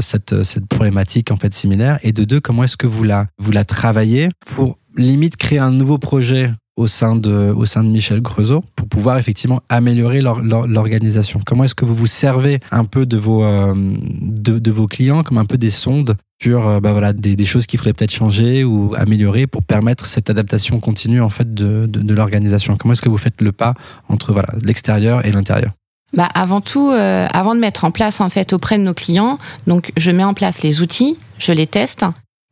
cette 0.00 0.42
cette 0.44 0.66
problématique 0.66 1.30
en 1.30 1.36
fait 1.36 1.54
similaire 1.54 1.98
et 2.02 2.12
de 2.12 2.24
deux 2.24 2.40
comment 2.40 2.64
est-ce 2.64 2.76
que 2.76 2.86
vous 2.86 3.02
la 3.02 3.26
vous 3.38 3.50
la 3.50 3.64
travaillez 3.64 4.28
pour 4.54 4.78
limite 4.96 5.36
créer 5.36 5.58
un 5.58 5.70
nouveau 5.70 5.98
projet 5.98 6.50
au 6.76 6.86
sein 6.86 7.14
de, 7.14 7.52
au 7.52 7.66
sein 7.66 7.84
de 7.84 7.88
Michel 7.88 8.20
Creusot 8.20 8.64
pour 8.74 8.88
pouvoir 8.88 9.18
effectivement 9.18 9.60
améliorer 9.68 10.20
l'organisation? 10.20 11.40
Comment 11.44 11.64
est-ce 11.64 11.74
que 11.74 11.84
vous 11.84 11.94
vous 11.94 12.06
servez 12.06 12.60
un 12.70 12.84
peu 12.84 13.06
de 13.06 13.16
vos, 13.16 13.44
euh, 13.44 13.74
de, 13.76 14.58
de, 14.58 14.70
vos 14.70 14.86
clients 14.86 15.22
comme 15.22 15.38
un 15.38 15.44
peu 15.44 15.56
des 15.56 15.70
sondes 15.70 16.16
sur 16.42 16.66
euh, 16.66 16.80
bah 16.80 16.92
voilà, 16.92 17.12
des, 17.12 17.36
des 17.36 17.44
choses 17.46 17.66
qu'il 17.66 17.78
faudrait 17.78 17.92
peut-être 17.92 18.12
changer 18.12 18.64
ou 18.64 18.92
améliorer 18.96 19.46
pour 19.46 19.62
permettre 19.62 20.06
cette 20.06 20.30
adaptation 20.30 20.80
continue 20.80 21.20
en 21.20 21.30
fait 21.30 21.54
de, 21.54 21.86
de, 21.86 22.00
de 22.00 22.14
l'organisation? 22.14 22.76
Comment 22.76 22.92
est-ce 22.92 23.02
que 23.02 23.08
vous 23.08 23.18
faites 23.18 23.40
le 23.40 23.52
pas 23.52 23.74
entre 24.08 24.32
voilà, 24.32 24.48
l'extérieur 24.62 25.24
et 25.24 25.30
l'intérieur? 25.30 25.72
Bah 26.14 26.28
avant 26.34 26.60
tout, 26.60 26.90
euh, 26.90 27.26
avant 27.32 27.54
de 27.54 27.60
mettre 27.60 27.84
en 27.84 27.90
place 27.90 28.20
en 28.20 28.28
fait 28.28 28.52
auprès 28.52 28.78
de 28.78 28.82
nos 28.82 28.94
clients, 28.94 29.38
donc 29.66 29.92
je 29.96 30.10
mets 30.10 30.24
en 30.24 30.34
place 30.34 30.62
les 30.62 30.80
outils, 30.80 31.16
je 31.38 31.52
les 31.52 31.66
teste, 31.66 32.04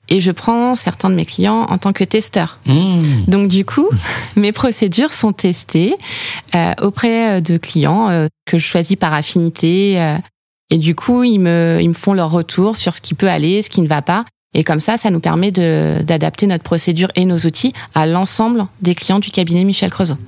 et 0.09 0.21
je 0.21 0.31
prends 0.31 0.75
certains 0.75 1.11
de 1.11 1.15
mes 1.15 1.25
clients 1.25 1.63
en 1.71 1.79
tant 1.79 1.93
que 1.93 2.05
testeur. 2.05 2.59
Mmh. 2.67 3.25
Donc 3.29 3.49
du 3.49 3.65
coup, 3.65 3.89
mes 4.37 4.53
procédures 4.53 5.13
sont 5.13 5.33
testées 5.33 5.97
euh, 6.55 6.73
auprès 6.83 7.41
de 7.41 7.57
clients 7.57 8.11
euh, 8.11 8.27
que 8.47 8.59
je 8.59 8.67
choisis 8.67 8.97
par 8.97 9.15
affinité. 9.15 10.01
Euh, 10.01 10.19
et 10.71 10.79
du 10.79 10.95
coup, 10.95 11.23
ils 11.23 11.39
me, 11.39 11.79
ils 11.81 11.89
me 11.89 11.95
font 11.95 12.15
leur 12.15 12.31
retour 12.31 12.77
sur 12.77 12.95
ce 12.95 13.01
qui 13.01 13.15
peut 13.15 13.29
aller, 13.29 13.63
ce 13.63 13.71
qui 13.71 13.81
ne 13.81 13.89
va 13.89 14.03
pas. 14.03 14.25
Et 14.55 14.65
comme 14.65 14.81
ça, 14.81 14.99
ça 14.99 15.11
nous 15.11 15.21
permet 15.21 15.51
d'adapter 15.51 16.47
notre 16.47 16.65
procédure 16.65 17.09
et 17.15 17.25
nos 17.25 17.39
outils 17.39 17.73
à 17.95 18.07
l'ensemble 18.07 18.67
des 18.83 18.95
clients 18.95 19.19
du 19.19 19.31
cabinet 19.31 19.65
Michel 19.65 19.91
Creusot. 19.91 20.19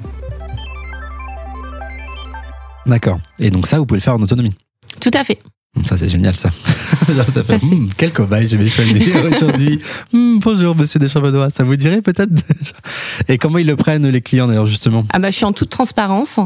D'accord. 2.86 3.18
Et 3.38 3.50
donc 3.50 3.66
ça, 3.66 3.78
vous 3.78 3.86
pouvez 3.86 3.98
le 3.98 4.04
faire 4.04 4.14
en 4.14 4.22
autonomie 4.22 4.54
Tout 5.00 5.10
à 5.14 5.24
fait. 5.24 5.38
Ça, 5.82 5.96
c'est 5.96 6.08
génial, 6.08 6.34
ça. 6.34 6.50
ça 7.26 7.42
fait, 7.42 7.58
hmm, 7.62 7.90
quel 7.96 8.12
cobaye 8.12 8.46
je 8.46 8.56
vais 8.56 8.68
choisir 8.68 9.16
aujourd'hui. 9.32 9.80
Hmm, 10.12 10.38
bonjour, 10.38 10.76
monsieur 10.76 11.00
Deschambadois. 11.00 11.50
Ça 11.50 11.64
vous 11.64 11.76
dirait 11.76 12.00
peut-être 12.00 12.30
Et 13.28 13.38
comment 13.38 13.58
ils 13.58 13.66
le 13.66 13.74
prennent, 13.74 14.08
les 14.08 14.20
clients, 14.20 14.46
d'ailleurs, 14.46 14.66
justement 14.66 15.04
Ah 15.10 15.18
bah, 15.18 15.30
je 15.30 15.36
suis 15.36 15.44
en 15.44 15.52
toute 15.52 15.70
transparence 15.70 16.38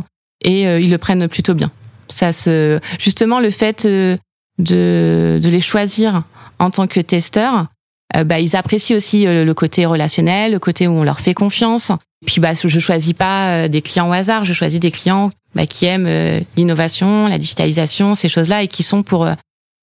et 0.42 0.66
euh, 0.66 0.80
ils 0.80 0.90
le 0.90 0.99
prennent 0.99 1.28
plutôt 1.28 1.54
bien. 1.54 1.71
Ça 2.09 2.33
se, 2.33 2.80
justement, 2.99 3.38
le 3.38 3.50
fait 3.50 3.85
euh, 3.85 4.16
de, 4.59 5.38
de 5.42 5.49
les 5.49 5.61
choisir 5.61 6.23
en 6.59 6.71
tant 6.71 6.87
que 6.87 7.00
testeurs, 7.00 7.66
euh, 8.16 8.25
bah, 8.25 8.40
ils 8.40 8.57
apprécient 8.57 8.97
aussi 8.97 9.26
le 9.26 9.52
côté 9.52 9.85
relationnel, 9.85 10.52
le 10.52 10.59
côté 10.59 10.88
où 10.88 10.92
on 10.92 11.04
leur 11.04 11.21
fait 11.21 11.35
confiance. 11.35 11.92
Puis 12.25 12.40
bah, 12.40 12.52
je 12.54 12.78
choisis 12.78 13.12
pas 13.12 13.68
des 13.68 13.83
clients 13.83 14.09
au 14.09 14.12
hasard, 14.12 14.45
je 14.45 14.54
choisis 14.54 14.80
des 14.80 14.90
clients 14.90 15.30
bah, 15.59 15.67
qui 15.67 15.87
aiment 15.87 16.07
euh, 16.07 16.38
l'innovation, 16.57 17.27
la 17.27 17.37
digitalisation, 17.37 18.15
ces 18.15 18.29
choses-là, 18.29 18.62
et 18.62 18.69
qui 18.69 18.85
sont 18.85 19.03
pour, 19.03 19.27
euh, 19.27 19.35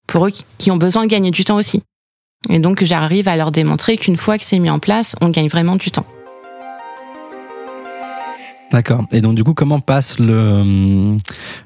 pour 0.08 0.25
eux 0.25 0.32
qui 0.58 0.72
ont 0.72 0.77
besoin 0.77 1.03
de 1.03 1.10
gagner 1.10 1.32
du 1.32 1.44
temps 1.44 1.58
aussi. 1.58 1.84
Et 2.50 2.60
donc 2.60 2.82
j'arrive 2.86 3.27
à 3.27 3.36
leur 3.36 3.51
démontrer 3.51 3.98
qu'une 3.98 4.15
fois 4.15 4.38
que 4.38 4.46
c'est 4.46 4.58
mis 4.58 4.70
en 4.70 4.79
place, 4.79 5.17
on 5.20 5.27
gagne 5.27 5.50
vraiment 5.50 5.75
du 5.75 5.91
temps. 5.91 6.05
D'accord. 8.72 9.05
Et 9.12 9.20
donc 9.20 9.36
du 9.36 9.44
coup, 9.44 9.53
comment 9.53 9.82
passe 9.82 10.17
le 10.17 11.17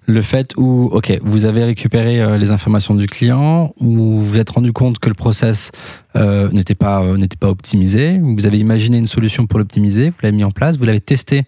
le 0.07 0.21
fait 0.23 0.53
où, 0.57 0.89
ok, 0.91 1.19
vous 1.21 1.45
avez 1.45 1.63
récupéré 1.63 2.19
euh, 2.19 2.39
les 2.39 2.49
informations 2.49 2.95
du 2.95 3.05
client, 3.05 3.75
ou 3.79 3.95
vous 3.95 4.25
vous 4.25 4.37
êtes 4.39 4.49
rendu 4.49 4.73
compte 4.73 4.97
que 4.97 5.09
le 5.09 5.15
process 5.15 5.69
n'était 6.15 6.75
pas 6.75 7.03
euh, 7.03 7.15
n'était 7.15 7.37
pas 7.37 7.49
optimisé. 7.49 8.19
Vous 8.21 8.47
avez 8.47 8.57
imaginé 8.57 8.97
une 8.97 9.07
solution 9.07 9.45
pour 9.45 9.59
l'optimiser, 9.59 10.09
vous 10.09 10.17
l'avez 10.23 10.35
mis 10.35 10.43
en 10.43 10.51
place, 10.51 10.77
vous 10.77 10.85
l'avez 10.85 10.99
testé 10.99 11.43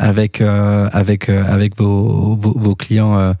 avec 0.00 0.40
euh, 0.40 0.88
avec 0.92 1.28
euh, 1.28 1.44
avec 1.46 1.76
vos, 1.76 2.34
vos, 2.34 2.54
vos 2.56 2.74
clients 2.74 3.18
euh, 3.18 3.32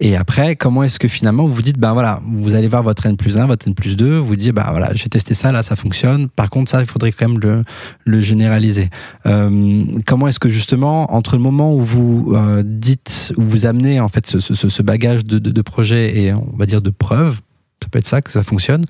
et 0.00 0.16
après 0.16 0.54
comment 0.54 0.84
est-ce 0.84 0.98
que 0.98 1.08
finalement 1.08 1.46
vous 1.46 1.54
vous 1.54 1.62
dites 1.62 1.78
ben 1.78 1.92
voilà 1.92 2.20
vous 2.24 2.54
allez 2.54 2.68
voir 2.68 2.82
votre 2.82 3.06
N 3.06 3.16
plus 3.16 3.36
1 3.36 3.46
votre 3.46 3.66
N 3.66 3.74
plus 3.74 3.96
2 3.96 4.16
vous 4.16 4.36
dites 4.36 4.54
ben 4.54 4.66
voilà 4.70 4.90
j'ai 4.94 5.08
testé 5.08 5.34
ça 5.34 5.52
là 5.52 5.62
ça 5.62 5.74
fonctionne. 5.74 6.28
Par 6.28 6.48
contre 6.48 6.70
ça 6.70 6.80
il 6.80 6.86
faudrait 6.86 7.12
quand 7.12 7.28
même 7.28 7.40
le 7.40 7.64
le 8.04 8.20
généraliser. 8.20 8.88
Euh, 9.26 9.84
comment 10.06 10.28
est-ce 10.28 10.38
que 10.38 10.48
justement 10.48 11.12
entre 11.12 11.34
le 11.34 11.42
moment 11.42 11.74
où 11.74 11.84
vous 11.84 12.32
euh, 12.34 12.62
dites 12.64 13.32
où 13.36 13.42
vous 13.42 13.66
amenez 13.66 13.98
en 14.00 14.08
fait 14.08 14.26
ce, 14.26 14.38
ce, 14.38 14.54
ce 14.54 14.82
bagage 14.82 15.24
de, 15.24 15.38
de, 15.38 15.50
de 15.50 15.62
projet 15.62 16.16
et 16.16 16.32
on 16.32 16.54
va 16.56 16.66
dire 16.66 16.82
de 16.82 16.90
preuves 16.90 17.40
ça 17.86 17.90
peut 17.90 17.98
être 18.00 18.08
ça 18.08 18.20
que 18.20 18.32
ça 18.32 18.42
fonctionne. 18.42 18.84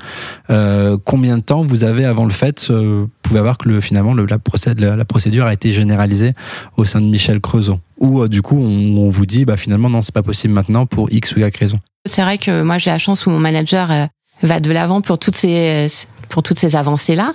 Euh, 0.48 0.96
combien 1.04 1.36
de 1.36 1.42
temps 1.42 1.60
vous 1.60 1.84
avez 1.84 2.06
avant 2.06 2.24
le 2.24 2.30
fait 2.30 2.68
euh, 2.70 3.02
Vous 3.02 3.10
pouvez 3.20 3.38
avoir 3.38 3.58
que 3.58 3.68
le, 3.68 3.82
finalement 3.82 4.14
le, 4.14 4.24
la, 4.24 4.38
procédure, 4.38 5.44
a 5.44 5.52
été 5.52 5.70
généralisée 5.74 6.32
au 6.78 6.86
sein 6.86 7.02
de 7.02 7.06
Michel 7.06 7.40
Creusot. 7.40 7.78
Ou 7.98 8.22
euh, 8.22 8.28
du 8.28 8.40
coup 8.40 8.58
on, 8.58 9.10
vous 9.10 9.26
dit 9.26 9.44
bah 9.44 9.58
finalement 9.58 9.90
non 9.90 10.00
c'est 10.00 10.14
pas 10.14 10.22
possible 10.22 10.54
maintenant 10.54 10.86
pour 10.86 11.12
X 11.12 11.36
ou 11.36 11.40
Y 11.40 11.56
raison. 11.58 11.78
C'est 12.06 12.22
vrai 12.22 12.38
que 12.38 12.62
moi 12.62 12.78
j'ai 12.78 12.90
la 12.90 12.98
chance 12.98 13.26
où 13.26 13.30
mon 13.30 13.38
manager 13.38 13.90
euh, 13.90 14.06
va 14.42 14.60
de 14.60 14.72
l'avant 14.72 15.02
pour 15.02 15.18
toutes 15.18 15.36
ces 15.36 15.86
pour 16.30 16.42
toutes 16.42 16.58
ces 16.58 16.74
avancées 16.74 17.16
là. 17.16 17.34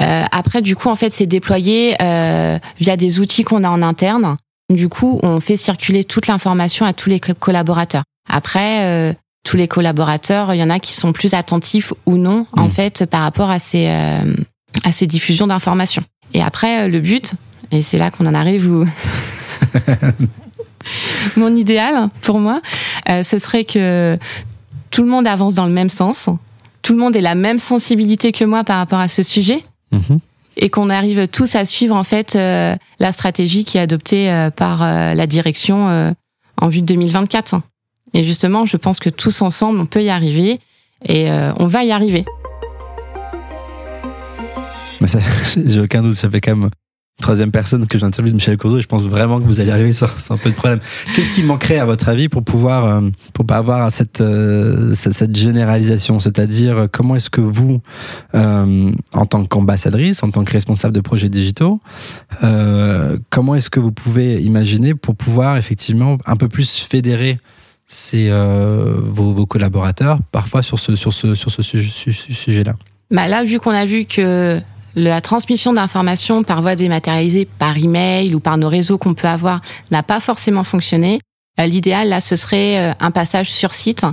Euh, 0.00 0.24
après 0.32 0.62
du 0.62 0.76
coup 0.76 0.88
en 0.88 0.96
fait 0.96 1.12
c'est 1.12 1.26
déployé 1.26 1.94
via 1.98 2.96
des 2.96 3.20
outils 3.20 3.44
qu'on 3.44 3.64
a 3.64 3.68
en 3.68 3.82
interne. 3.82 4.36
Du 4.70 4.88
coup 4.88 5.20
on 5.22 5.40
fait 5.40 5.58
circuler 5.58 6.04
toute 6.04 6.26
l'information 6.26 6.86
à 6.86 6.94
tous 6.94 7.10
les 7.10 7.20
collaborateurs. 7.20 8.04
Après 8.30 9.14
tous 9.44 9.56
les 9.56 9.68
collaborateurs, 9.68 10.54
il 10.54 10.58
y 10.58 10.62
en 10.62 10.70
a 10.70 10.78
qui 10.78 10.94
sont 10.94 11.12
plus 11.12 11.34
attentifs 11.34 11.92
ou 12.06 12.16
non, 12.16 12.46
mmh. 12.54 12.60
en 12.60 12.68
fait, 12.68 13.06
par 13.06 13.22
rapport 13.22 13.50
à 13.50 13.58
ces, 13.58 13.88
euh, 13.88 14.34
à 14.84 14.92
ces 14.92 15.06
diffusions 15.06 15.46
d'informations. 15.46 16.04
Et 16.34 16.42
après, 16.42 16.88
le 16.88 17.00
but, 17.00 17.34
et 17.70 17.82
c'est 17.82 17.98
là 17.98 18.10
qu'on 18.10 18.26
en 18.26 18.34
arrive 18.34 18.70
où. 18.70 18.86
Mon 21.36 21.54
idéal, 21.54 22.08
pour 22.22 22.40
moi, 22.40 22.60
euh, 23.08 23.22
ce 23.22 23.38
serait 23.38 23.64
que 23.64 24.18
tout 24.90 25.02
le 25.02 25.08
monde 25.08 25.26
avance 25.26 25.54
dans 25.54 25.66
le 25.66 25.72
même 25.72 25.90
sens, 25.90 26.28
tout 26.82 26.92
le 26.92 26.98
monde 26.98 27.16
ait 27.16 27.20
la 27.20 27.34
même 27.34 27.58
sensibilité 27.58 28.32
que 28.32 28.44
moi 28.44 28.64
par 28.64 28.78
rapport 28.78 28.98
à 28.98 29.08
ce 29.08 29.22
sujet. 29.22 29.62
Mmh. 29.92 30.16
Et 30.58 30.68
qu'on 30.68 30.90
arrive 30.90 31.28
tous 31.28 31.54
à 31.54 31.64
suivre 31.64 31.96
en 31.96 32.02
fait 32.02 32.36
euh, 32.36 32.76
la 32.98 33.12
stratégie 33.12 33.64
qui 33.64 33.78
est 33.78 33.80
adoptée 33.80 34.30
euh, 34.30 34.50
par 34.50 34.82
euh, 34.82 35.14
la 35.14 35.26
direction 35.26 35.88
euh, 35.88 36.12
en 36.60 36.68
vue 36.68 36.82
de 36.82 36.86
2024. 36.86 37.56
Et 38.14 38.24
justement, 38.24 38.64
je 38.64 38.76
pense 38.76 39.00
que 39.00 39.10
tous 39.10 39.42
ensemble, 39.42 39.80
on 39.80 39.86
peut 39.86 40.02
y 40.02 40.10
arriver 40.10 40.60
et 41.04 41.30
euh, 41.30 41.52
on 41.56 41.66
va 41.66 41.84
y 41.84 41.92
arriver. 41.92 42.24
J'ai 45.66 45.80
aucun 45.80 46.02
doute, 46.02 46.14
ça 46.14 46.30
fait 46.30 46.40
quand 46.40 46.54
même 46.56 46.70
troisième 47.20 47.50
personne 47.52 47.86
que 47.86 47.98
j'interviewe 47.98 48.34
Michel 48.34 48.56
Courdeau 48.56 48.80
je 48.80 48.86
pense 48.86 49.04
vraiment 49.04 49.40
que 49.40 49.46
vous 49.46 49.60
allez 49.60 49.70
arriver 49.70 49.92
sans, 49.92 50.08
sans 50.16 50.38
peu 50.38 50.50
de 50.50 50.54
problème. 50.54 50.80
Qu'est-ce 51.14 51.30
qui 51.30 51.42
manquerait 51.42 51.78
à 51.78 51.84
votre 51.84 52.08
avis 52.08 52.28
pour 52.28 52.42
pouvoir 52.42 52.84
euh, 52.84 53.10
pour 53.32 53.46
pas 53.46 53.58
avoir 53.58 53.92
cette 53.92 54.20
euh, 54.20 54.92
cette, 54.94 55.12
cette, 55.12 55.36
généralisation, 55.36 56.18
c'est-à-dire 56.18 56.86
comment 56.90 57.14
est-ce 57.14 57.30
que 57.30 57.40
vous 57.40 57.80
en 58.32 59.26
tant 59.28 59.44
qu'ambassadrice, 59.44 60.22
en 60.22 60.30
tant 60.30 60.44
que 60.44 60.52
responsable 60.52 60.94
de 60.94 61.00
projets 61.00 61.28
digitaux, 61.28 61.80
comment 62.40 63.54
est-ce 63.54 63.70
que 63.70 63.80
vous 63.80 63.92
pouvez 63.92 64.42
imaginer 64.42 64.94
pour 64.94 65.14
pouvoir 65.14 65.56
effectivement 65.56 66.18
un 66.26 66.36
peu 66.36 66.48
plus 66.48 66.78
fédérer 66.78 67.38
c'est 67.92 68.30
euh, 68.30 68.94
vos, 69.04 69.34
vos, 69.34 69.44
collaborateurs 69.44 70.18
parfois 70.30 70.62
sur 70.62 70.78
ce, 70.78 70.96
sur 70.96 71.12
ce, 71.12 71.34
sur 71.34 71.52
ce 71.52 71.62
sujet-là 71.62 72.72
bah 73.10 73.28
Là, 73.28 73.44
vu 73.44 73.60
qu'on 73.60 73.70
a 73.70 73.84
vu 73.84 74.06
que 74.06 74.62
la 74.94 75.20
transmission 75.20 75.74
d'informations 75.74 76.42
par 76.42 76.62
voie 76.62 76.74
dématérialisée, 76.74 77.46
par 77.58 77.76
email 77.76 78.34
ou 78.34 78.40
par 78.40 78.56
nos 78.56 78.70
réseaux 78.70 78.96
qu'on 78.96 79.12
peut 79.12 79.28
avoir, 79.28 79.60
n'a 79.90 80.02
pas 80.02 80.20
forcément 80.20 80.64
fonctionné, 80.64 81.20
euh, 81.60 81.66
l'idéal, 81.66 82.08
là, 82.08 82.22
ce 82.22 82.34
serait 82.34 82.78
euh, 82.78 82.94
un 82.98 83.10
passage 83.10 83.52
sur 83.52 83.74
site, 83.74 84.06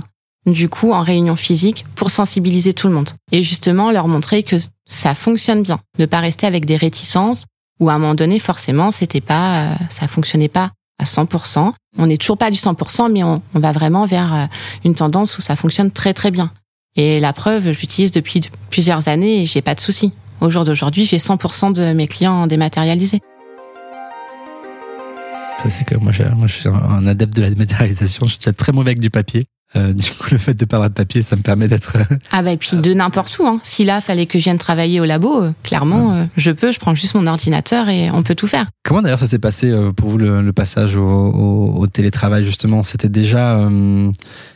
du 0.44 0.68
coup, 0.68 0.92
en 0.92 1.00
réunion 1.00 1.34
physique, 1.34 1.86
pour 1.94 2.10
sensibiliser 2.10 2.74
tout 2.74 2.86
le 2.86 2.92
monde. 2.92 3.08
Et 3.32 3.42
justement, 3.42 3.90
leur 3.90 4.08
montrer 4.08 4.42
que 4.42 4.56
ça 4.86 5.14
fonctionne 5.14 5.62
bien. 5.62 5.78
Ne 5.98 6.04
pas 6.04 6.20
rester 6.20 6.46
avec 6.46 6.66
des 6.66 6.76
réticences, 6.76 7.46
ou 7.78 7.88
à 7.88 7.94
un 7.94 7.98
moment 7.98 8.14
donné, 8.14 8.40
forcément, 8.40 8.90
c'était 8.90 9.22
pas, 9.22 9.70
ça 9.88 10.06
fonctionnait 10.06 10.48
pas 10.48 10.70
à 11.00 11.04
100%. 11.04 11.72
On 11.98 12.06
n'est 12.06 12.16
toujours 12.16 12.38
pas 12.38 12.50
du 12.50 12.58
100%, 12.58 13.10
mais 13.10 13.24
on, 13.24 13.40
va 13.54 13.72
vraiment 13.72 14.06
vers 14.06 14.34
euh, 14.34 14.44
une 14.84 14.94
tendance 14.94 15.38
où 15.38 15.40
ça 15.40 15.56
fonctionne 15.56 15.90
très 15.90 16.14
très 16.14 16.30
bien. 16.30 16.50
Et 16.96 17.20
la 17.20 17.32
preuve, 17.32 17.72
je 17.72 17.80
l'utilise 17.80 18.10
depuis 18.10 18.42
plusieurs 18.68 19.08
années 19.08 19.42
et 19.42 19.46
j'ai 19.46 19.62
pas 19.62 19.74
de 19.74 19.80
soucis. 19.80 20.12
Au 20.40 20.50
jour 20.50 20.64
d'aujourd'hui, 20.64 21.04
j'ai 21.04 21.18
100% 21.18 21.72
de 21.72 21.92
mes 21.92 22.06
clients 22.06 22.46
dématérialisés. 22.46 23.20
Ça, 25.62 25.68
c'est 25.68 25.84
que 25.84 25.96
moi, 25.96 26.12
moi, 26.34 26.46
je 26.46 26.52
suis 26.54 26.68
un 26.68 27.06
adepte 27.06 27.36
de 27.36 27.42
la 27.42 27.50
dématérialisation. 27.50 28.26
Je 28.26 28.36
suis 28.40 28.52
très 28.52 28.72
mauvais 28.72 28.90
avec 28.90 29.00
du 29.00 29.10
papier. 29.10 29.44
Euh, 29.76 29.92
du 29.92 30.10
coup, 30.10 30.28
le 30.32 30.38
fait 30.38 30.54
de 30.54 30.64
pas 30.64 30.76
avoir 30.76 30.90
de 30.90 30.94
papier, 30.94 31.22
ça 31.22 31.36
me 31.36 31.42
permet 31.42 31.68
d'être. 31.68 31.96
Euh, 31.96 32.16
ah 32.32 32.42
bah 32.42 32.50
et 32.50 32.56
puis 32.56 32.76
de 32.76 32.92
n'importe 32.92 33.38
où. 33.38 33.46
Hein. 33.46 33.60
Si 33.62 33.84
là, 33.84 34.00
fallait 34.00 34.26
que 34.26 34.38
je 34.38 34.44
vienne 34.44 34.58
travailler 34.58 35.00
au 35.00 35.04
labo, 35.04 35.42
euh, 35.42 35.52
clairement, 35.62 36.12
euh, 36.12 36.24
je 36.36 36.50
peux. 36.50 36.72
Je 36.72 36.80
prends 36.80 36.94
juste 36.96 37.14
mon 37.14 37.26
ordinateur 37.28 37.88
et 37.88 38.10
on 38.10 38.24
peut 38.24 38.34
tout 38.34 38.48
faire. 38.48 38.66
Comment 38.82 39.00
d'ailleurs 39.00 39.20
ça 39.20 39.28
s'est 39.28 39.38
passé 39.38 39.70
euh, 39.70 39.92
pour 39.92 40.10
vous 40.10 40.18
le, 40.18 40.42
le 40.42 40.52
passage 40.52 40.96
au, 40.96 41.02
au, 41.02 41.74
au, 41.76 41.86
télétravail 41.86 42.42
justement? 42.42 42.82
C'était 42.82 43.08
déjà, 43.08 43.60
euh, 43.60 44.10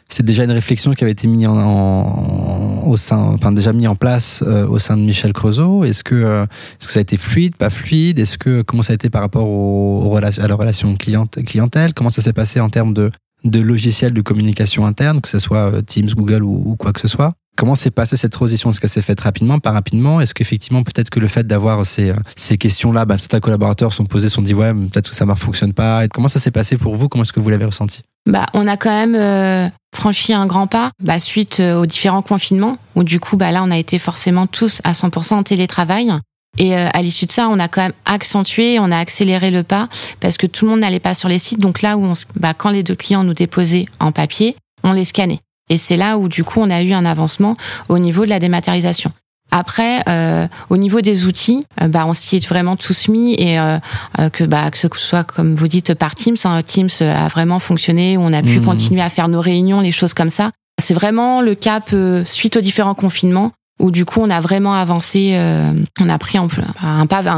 c'est 0.09 0.25
déjà 0.25 0.43
une 0.43 0.51
réflexion 0.51 0.95
qui 0.95 1.05
avait 1.05 1.13
été 1.13 1.29
mise 1.29 1.47
en, 1.47 1.59
en, 1.59 2.83
au 2.85 2.97
sein, 2.97 3.19
enfin 3.19 3.53
déjà 3.53 3.73
mis 3.73 3.87
en 3.87 3.95
place 3.95 4.43
au 4.43 4.81
sein 4.81 4.97
de 4.97 5.03
Michel 5.03 5.33
Creusot. 5.33 5.85
Est-ce 5.85 6.03
que, 6.03 6.45
est-ce 6.45 6.87
que 6.89 6.93
ça 6.93 6.99
a 6.99 7.03
été 7.03 7.17
fluide, 7.17 7.55
pas 7.55 7.71
fluide? 7.71 8.19
Est-ce 8.19 8.37
que 8.37 8.63
comment 8.63 8.83
ça 8.83 8.93
a 8.93 8.95
été 8.95 9.11
par 9.11 9.23
rapport 9.23 9.49
aux, 9.49 10.17
à 10.17 10.21
la 10.49 10.55
relation 10.57 10.97
clientèle? 10.97 11.95
Comment 11.95 12.11
ça 12.11 12.21
s'est 12.21 12.33
passé 12.33 12.59
en 12.59 12.69
termes 12.69 12.95
de 12.95 13.13
de 13.45 13.61
logiciels 13.61 14.13
de 14.13 14.21
communication 14.21 14.87
interne, 14.87 15.21
que 15.21 15.29
ce 15.29 15.39
soit 15.39 15.73
euh, 15.73 15.83
Teams, 15.83 16.11
Google 16.15 16.43
ou, 16.43 16.77
quoi 16.77 16.93
que 16.93 17.01
ce 17.01 17.09
soit. 17.09 17.33
Comment 17.57 17.77
s'est 17.77 17.93
passée 17.93 18.17
cette 18.17 18.33
transition? 18.33 18.71
Est-ce 18.71 18.81
qu'elle 18.81 18.91
s'est 18.91 19.03
faite 19.03 19.21
rapidement, 19.21 19.61
pas 19.61 19.71
rapidement 19.71 20.21
Est-ce 20.21 20.35
qu'effectivement, 20.35 20.83
peut-être 20.83 21.11
que 21.11 21.21
le 21.21 21.29
fait 21.29 21.47
d'avoir 21.47 21.87
ces, 21.87 22.11
euh, 22.11 22.17
ces 22.35 22.59
questions-là, 22.59 23.05
bah, 23.05 23.17
certains 23.17 23.41
collaborateurs 23.41 23.93
sont 23.93 24.07
posés, 24.07 24.29
sont 24.29 24.43
dit 24.43 24.55
ouais, 24.55 24.73
peut-être 24.73 25.11
que 25.11 25.17
ça 25.17 25.25
ne 25.25 25.35
fonctionne 25.35 25.73
pas. 25.73 26.09
Comment 26.09 26.29
ça 26.29 26.41
s'est 26.41 26.51
passé 26.51 26.77
pour 26.77 26.97
vous? 26.97 27.09
Comment 27.09 27.23
est-ce 27.23 27.33
que 27.33 27.41
vous 27.41 27.51
l'avez 27.51 27.67
ressenti? 27.67 28.03
Bah, 28.29 28.47
on 28.55 28.67
a 28.67 28.77
quand 28.77 28.91
même 28.91 29.15
euh, 29.15 29.69
franchi 29.95 30.33
un 30.33 30.47
grand 30.47 30.67
pas 30.67 30.91
bah, 31.03 31.21
suite 31.21 31.61
aux 31.61 31.87
différents 31.87 32.23
confinements, 32.23 32.79
où 32.97 33.05
du 33.05 33.21
coup, 33.21 33.37
bah, 33.37 33.53
là, 33.53 33.63
on 33.63 33.71
a 33.71 33.79
été 33.79 33.99
forcément 33.99 34.47
tous 34.47 34.81
à 34.83 34.93
100% 34.93 35.35
en 35.35 35.43
télétravail. 35.43 36.13
Et 36.59 36.77
euh, 36.77 36.89
à 36.93 37.03
l'issue 37.03 37.27
de 37.27 37.33
ça, 37.33 37.49
on 37.49 37.59
a 37.59 37.69
quand 37.69 37.83
même 37.83 37.93
accentué, 38.05 38.79
on 38.79 38.91
a 38.91 38.99
accéléré 38.99 39.51
le 39.51 39.63
pas 39.63 39.89
parce 40.21 40.37
que 40.37 40.47
tout 40.47 40.65
le 40.65 40.73
monde 40.73 40.81
n'allait 40.81 41.01
pas 41.01 41.15
sur 41.15 41.29
les 41.29 41.39
sites. 41.39 41.61
Donc 41.61 41.83
là 41.83 41.97
où 41.97 42.05
on, 42.05 42.13
bah, 42.37 42.55
quand 42.55 42.71
les 42.71 42.83
deux 42.83 42.95
clients 42.95 43.25
nous 43.25 43.35
déposaient 43.35 43.87
en 44.01 44.13
papier, 44.13 44.57
on 44.83 44.93
les 44.93 45.05
scannait. 45.05 45.41
Et 45.71 45.77
c'est 45.77 45.97
là 45.97 46.19
où 46.19 46.29
du 46.29 46.45
coup 46.45 46.61
on 46.61 46.71
a 46.71 46.83
eu 46.83 46.93
un 46.93 47.05
avancement 47.05 47.57
au 47.89 47.99
niveau 47.99 48.25
de 48.25 48.31
la 48.31 48.39
dématérialisation. 48.39 49.13
Après, 49.51 50.03
euh, 50.09 50.49
au 50.69 50.77
niveau 50.77 51.01
des 51.01 51.27
outils, 51.27 51.65
euh, 51.81 51.87
bah, 51.87 52.07
on 52.07 52.13
s'y 52.13 52.37
est 52.37 52.47
vraiment 52.49 52.77
tous 52.77 53.09
mis 53.09 53.35
et 53.35 53.59
euh, 53.61 53.79
euh 54.19 54.29
que, 54.29 54.43
bah, 54.43 54.71
que 54.71 54.79
ce 54.79 54.89
soit 54.95 55.23
comme 55.23 55.55
vous 55.55 55.69
dites 55.69 55.95
par 55.95 56.15
Teams, 56.15 56.37
hein, 56.45 56.61
Teams 56.63 56.91
a 57.01 57.29
vraiment 57.29 57.61
fonctionné, 57.61 58.17
on 58.19 58.33
a 58.33 58.43
pu 58.43 58.59
mmh. 58.59 58.65
continuer 58.65 59.01
à 59.01 59.09
faire 59.09 59.29
nos 59.29 59.41
réunions, 59.41 59.81
les 59.81 59.93
choses 59.93 60.13
comme 60.13 60.31
ça. 60.31 60.51
C'est 60.83 60.95
vraiment 60.95 61.41
le 61.41 61.55
cap 61.55 61.91
euh, 61.93 62.25
suite 62.25 62.57
aux 62.57 62.61
différents 62.61 62.95
confinements 62.95 63.53
où 63.81 63.91
du 63.91 64.05
coup 64.05 64.21
on 64.21 64.31
a 64.31 64.41
vraiment 64.41 64.75
avancé, 64.75 65.33
euh, 65.35 65.73
on 66.01 66.09
a 66.09 66.19
pris 66.19 66.39
un, 66.39 66.47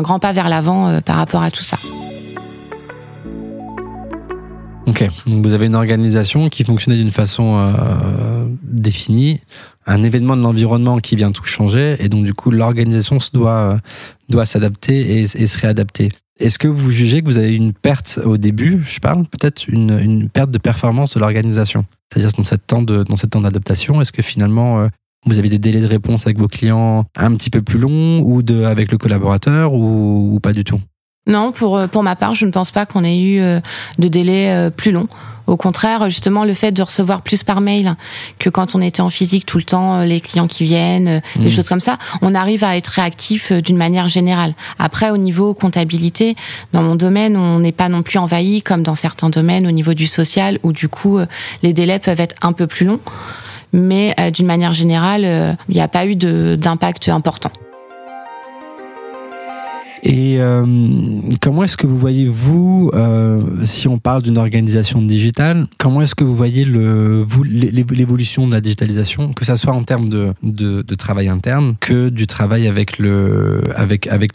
grand 0.02 0.19
pas 0.19 0.33
vers 0.33 0.49
l'avant 0.49 0.88
euh, 0.88 1.00
par 1.00 1.16
rapport 1.16 1.43
à 1.43 1.50
tout 1.50 1.62
ça. 1.62 1.78
Ok, 4.87 5.05
donc 5.26 5.45
vous 5.45 5.52
avez 5.52 5.66
une 5.66 5.75
organisation 5.75 6.49
qui 6.49 6.62
fonctionnait 6.62 6.97
d'une 6.97 7.11
façon 7.11 7.57
euh, 7.59 8.47
définie, 8.62 9.40
un 9.85 10.05
événement 10.05 10.37
de 10.37 10.43
l'environnement 10.43 10.99
qui 10.99 11.16
vient 11.16 11.33
tout 11.33 11.45
changer, 11.45 11.97
et 11.99 12.09
donc 12.09 12.25
du 12.25 12.35
coup 12.35 12.52
l'organisation 12.52 13.19
doit 13.33 13.78
doit 14.28 14.47
s'adapter 14.47 15.21
et, 15.21 15.26
se 15.26 15.59
réadapter. 15.59 16.11
Est-ce 16.38 16.59
que 16.59 16.69
vous 16.69 16.90
jugez 16.90 17.23
que 17.23 17.26
vous 17.26 17.38
avez 17.38 17.55
une 17.55 17.73
perte 17.73 18.21
au 18.25 18.37
début, 18.37 18.83
je 18.85 19.00
parle 19.00 19.23
peut-être 19.26 19.66
une, 19.69 19.99
une 19.99 20.28
perte 20.28 20.50
de 20.50 20.59
performance 20.59 21.14
de 21.14 21.21
l'organisation, 21.21 21.85
c'est-à-dire 22.12 22.31
dans 22.37 22.45
cette 22.45 22.62
dans 22.69 23.16
cette 23.16 23.31
temps 23.31 23.40
d'adaptation, 23.40 24.00
est-ce 24.00 24.12
que 24.12 24.23
finalement 24.23 24.87
vous 25.25 25.38
avez 25.38 25.49
des 25.49 25.58
délais 25.58 25.80
de 25.80 25.87
réponse 25.87 26.26
avec 26.26 26.38
vos 26.38 26.49
clients 26.49 27.04
un 27.16 27.35
petit 27.35 27.50
peu 27.50 27.62
plus 27.62 27.78
longs 27.78 28.20
ou 28.20 28.42
de, 28.42 28.64
avec 28.64 28.92
le 28.92 28.99
collaborateur 28.99 29.73
ou, 29.73 30.35
ou 30.35 30.40
pas 30.40 30.52
du 30.52 30.64
tout? 30.64 30.80
Non, 31.26 31.50
pour, 31.50 31.80
pour 31.88 32.02
ma 32.02 32.14
part, 32.14 32.35
je 32.35 32.46
ne 32.46 32.52
pense 32.52 32.70
pas 32.70 32.87
qu'on 32.87 33.02
ait 33.02 33.18
eu 33.18 33.40
euh, 33.40 33.61
de 33.99 34.06
délais 34.06 34.52
euh, 34.52 34.70
plus 34.70 34.92
longs. 34.92 35.08
Au 35.49 35.56
contraire, 35.56 36.08
justement, 36.08 36.44
le 36.44 36.54
fait 36.54 36.73
de 36.73 36.82
recevoir 36.82 37.23
plus 37.23 37.42
par 37.42 37.61
mail 37.61 37.94
que 38.38 38.49
quand 38.49 38.75
on 38.75 38.80
était 38.80 39.00
en 39.00 39.11
physique 39.11 39.46
tout 39.46 39.58
le 39.58 39.64
temps, 39.64 39.96
euh, 39.96 40.04
les 40.04 40.20
clients 40.20 40.46
qui 40.46 40.64
viennent, 40.64 41.20
mmh. 41.37 41.42
les 41.42 41.50
choses 41.50 41.68
comme 41.68 41.80
ça, 41.80 41.99
on 42.23 42.35
arrive 42.35 42.62
à 42.62 42.76
être 42.76 42.88
réactif 42.88 43.52
d'une 43.52 43.76
manière 43.76 44.06
générale. 44.06 44.54
Après, 44.78 45.11
au 45.11 45.16
niveau 45.16 45.52
comptabilité, 45.52 46.37
dans 46.73 46.82
mon 46.82 46.94
domaine, 46.94 47.37
on 47.37 47.58
n'est 47.58 47.73
pas 47.73 47.88
non 47.88 48.02
plus 48.02 48.18
envahi 48.18 48.62
comme 48.62 48.85
dans 48.85 48.94
certains 48.94 49.30
domaines 49.30 49.66
au 49.66 49.73
niveau 49.73 49.94
du 49.94 50.06
social 50.06 50.61
où 50.62 50.73
du 50.73 50.88
coup, 50.88 51.18
les 51.62 51.73
délais 51.73 51.99
peuvent 51.99 52.20
être 52.20 52.37
un 52.42 52.52
peu 52.52 52.68
plus 52.68 52.87
longs. 52.87 53.00
Mais 53.76 54.14
d'une 54.33 54.47
manière 54.47 54.73
générale, 54.73 55.56
il 55.68 55.75
n'y 55.75 55.80
a 55.80 55.88
pas 55.88 56.06
eu 56.06 56.16
d'impact 56.16 57.09
important. 57.09 57.50
Et 60.09 60.37
euh, 60.38 60.64
comment 61.40 61.64
est-ce 61.64 61.76
que 61.76 61.88
vous 61.88 61.99
voyez, 61.99 62.28
vous, 62.28 62.92
euh, 62.95 63.42
si 63.64 63.88
on 63.88 63.99
parle 63.99 64.23
d'une 64.23 64.38
organisation 64.38 65.02
digitale, 65.02 65.66
comment 65.78 66.00
est-ce 66.00 66.14
que 66.14 66.23
vous 66.23 66.37
voyez 66.37 66.64
l'évolution 66.64 68.47
de 68.47 68.52
la 68.52 68.61
digitalisation, 68.61 69.33
que 69.33 69.45
ça 69.45 69.56
soit 69.56 69.73
en 69.73 69.83
termes 69.83 70.09
de, 70.09 70.95
travail 70.95 71.26
interne 71.28 71.75
que 71.80 72.09
du 72.09 72.28
travail 72.28 72.68
avec 72.68 72.99
le, 72.99 73.62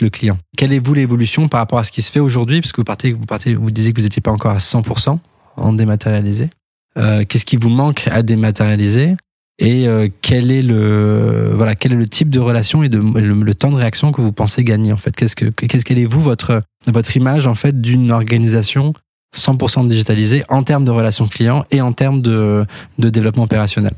client? 0.09 0.37
Quelle 0.57 0.73
est, 0.73 0.85
vous, 0.85 0.93
l'évolution 0.93 1.47
par 1.47 1.61
rapport 1.61 1.79
à 1.79 1.85
ce 1.85 1.93
qui 1.93 2.01
se 2.01 2.11
fait 2.11 2.19
aujourd'hui? 2.19 2.59
Parce 2.59 2.73
que 2.73 2.81
vous, 2.81 3.25
partez, 3.25 3.53
vous, 3.53 3.71
disiez 3.71 3.93
que 3.93 4.01
vous 4.01 4.05
n'étiez 4.05 4.21
pas 4.21 4.31
encore 4.31 4.51
à 4.51 4.57
100% 4.57 5.19
en 5.55 5.71
dématérialisé. 5.71 6.49
Euh, 6.97 7.23
Qu'est-ce 7.27 7.45
qui 7.45 7.55
vous 7.55 7.69
manque 7.69 8.09
à 8.11 8.23
dématérialiser? 8.23 9.15
Et 9.61 9.87
euh, 9.87 10.09
quel 10.21 10.51
est 10.51 10.63
le 10.63 11.53
voilà 11.55 11.75
quel 11.75 11.93
est 11.93 11.95
le 11.95 12.07
type 12.07 12.29
de 12.29 12.39
relation 12.39 12.81
et 12.81 12.89
de, 12.89 12.97
le, 12.97 13.55
temps 13.55 13.69
de 13.69 13.75
réaction 13.75 14.11
que 14.11 14.19
vous 14.19 14.31
pensez 14.31 14.63
gagner 14.63 14.91
en 14.91 14.97
fait? 14.97 15.15
Qu'est-ce 15.15 15.35
que 15.35 15.45
qu'est-ce 15.45 15.85
quelle 15.85 15.99
est 15.99 16.05
vous 16.05 16.21
votre 16.21 16.63
votre 16.87 17.15
image 17.15 17.45
en 17.45 17.53
fait 17.53 17.79
d'une 17.79 18.11
organisation 18.11 18.93
100% 19.37 19.87
digitalisée 19.87 20.43
en 20.49 20.63
termes 20.63 20.83
de 20.83 20.91
relations 20.91 21.27
clients 21.27 21.63
et 21.69 21.79
en 21.79 21.93
termes 21.93 22.21
de, 22.21 22.65
de 22.97 23.09
développement 23.09 23.43
opérationnel? 23.43 23.93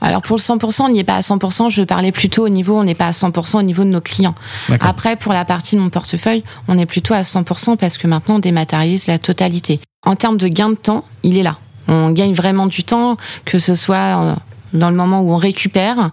Alors 0.00 0.22
pour 0.22 0.36
le 0.36 0.42
100%, 0.42 0.82
on 0.82 0.88
n'y 0.90 1.00
est 1.00 1.04
pas 1.04 1.16
à 1.16 1.20
100%, 1.20 1.70
je 1.70 1.82
parlais 1.82 2.12
plutôt 2.12 2.44
au 2.44 2.48
niveau, 2.48 2.78
on 2.78 2.84
n'est 2.84 2.94
pas 2.94 3.08
à 3.08 3.10
100% 3.10 3.58
au 3.58 3.62
niveau 3.62 3.82
de 3.82 3.88
nos 3.88 4.00
clients. 4.00 4.36
Après, 4.78 5.16
pour 5.16 5.32
la 5.32 5.44
partie 5.44 5.74
de 5.74 5.80
mon 5.80 5.90
portefeuille, 5.90 6.44
on 6.68 6.78
est 6.78 6.86
plutôt 6.86 7.14
à 7.14 7.22
100% 7.22 7.76
parce 7.76 7.98
que 7.98 8.06
maintenant 8.06 8.36
on 8.36 8.38
dématérialise 8.38 9.08
la 9.08 9.18
totalité. 9.18 9.80
En 10.06 10.14
termes 10.14 10.36
de 10.36 10.46
gain 10.46 10.70
de 10.70 10.76
temps, 10.76 11.04
il 11.24 11.36
est 11.36 11.42
là. 11.42 11.54
On 11.88 12.10
gagne 12.10 12.34
vraiment 12.34 12.66
du 12.66 12.84
temps, 12.84 13.16
que 13.44 13.58
ce 13.58 13.74
soit 13.74 14.36
dans 14.72 14.90
le 14.90 14.96
moment 14.96 15.20
où 15.20 15.32
on 15.32 15.36
récupère 15.36 16.10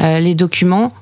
euh, 0.00 0.18
les 0.18 0.34
documents 0.34 0.92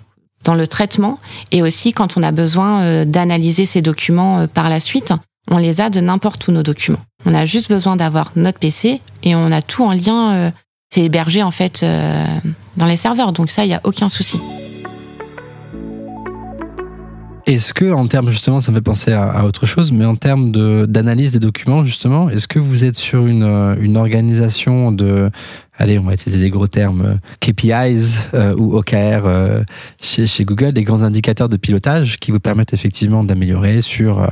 dans 0.44 0.54
le 0.54 0.66
traitement 0.66 1.18
et 1.52 1.62
aussi 1.62 1.92
quand 1.92 2.16
on 2.16 2.22
a 2.22 2.30
besoin 2.30 2.82
euh, 2.82 3.04
d'analyser 3.04 3.64
ces 3.64 3.82
documents 3.82 4.40
euh, 4.40 4.46
par 4.46 4.68
la 4.68 4.78
suite, 4.78 5.12
on 5.50 5.58
les 5.58 5.80
a 5.80 5.90
de 5.90 6.00
n'importe 6.00 6.46
où 6.48 6.52
nos 6.52 6.62
documents. 6.62 7.00
On 7.26 7.34
a 7.34 7.44
juste 7.44 7.68
besoin 7.68 7.96
d'avoir 7.96 8.32
notre 8.36 8.58
PC 8.58 9.00
et 9.22 9.34
on 9.34 9.50
a 9.50 9.62
tout 9.62 9.84
en 9.84 9.92
lien. 9.92 10.52
c'est 10.90 11.02
hébergé 11.02 11.42
en 11.42 11.50
fait 11.50 11.84
dans 12.76 12.86
les 12.86 12.96
serveurs, 12.96 13.32
donc 13.32 13.50
ça, 13.50 13.64
il 13.64 13.68
n'y 13.68 13.74
a 13.74 13.80
aucun 13.84 14.08
souci. 14.08 14.40
Est-ce 17.46 17.74
que, 17.74 17.92
en 17.92 18.06
termes 18.06 18.30
justement, 18.30 18.62
ça 18.62 18.72
me 18.72 18.78
fait 18.78 18.82
penser 18.82 19.12
à, 19.12 19.44
autre 19.44 19.66
chose, 19.66 19.92
mais 19.92 20.06
en 20.06 20.16
termes 20.16 20.50
d'analyse 20.86 21.32
des 21.32 21.40
documents, 21.40 21.84
justement, 21.84 22.30
est-ce 22.30 22.48
que 22.48 22.58
vous 22.58 22.84
êtes 22.84 22.96
sur 22.96 23.26
une, 23.26 23.44
une 23.80 23.98
organisation 23.98 24.92
de, 24.92 25.30
allez, 25.78 25.98
on 25.98 26.04
va 26.04 26.14
utiliser 26.14 26.40
des 26.40 26.50
gros 26.50 26.66
termes, 26.66 27.02
euh, 27.02 27.14
KPIs 27.40 28.30
euh, 28.34 28.54
ou 28.56 28.76
OKR 28.76 29.26
euh, 29.26 29.62
chez, 30.00 30.26
chez, 30.26 30.44
Google, 30.44 30.72
des 30.72 30.84
grands 30.84 31.02
indicateurs 31.02 31.48
de 31.48 31.56
pilotage 31.56 32.18
qui 32.18 32.30
vous 32.30 32.40
permettent 32.40 32.74
effectivement 32.74 33.24
d'améliorer 33.24 33.80
sur, 33.80 34.28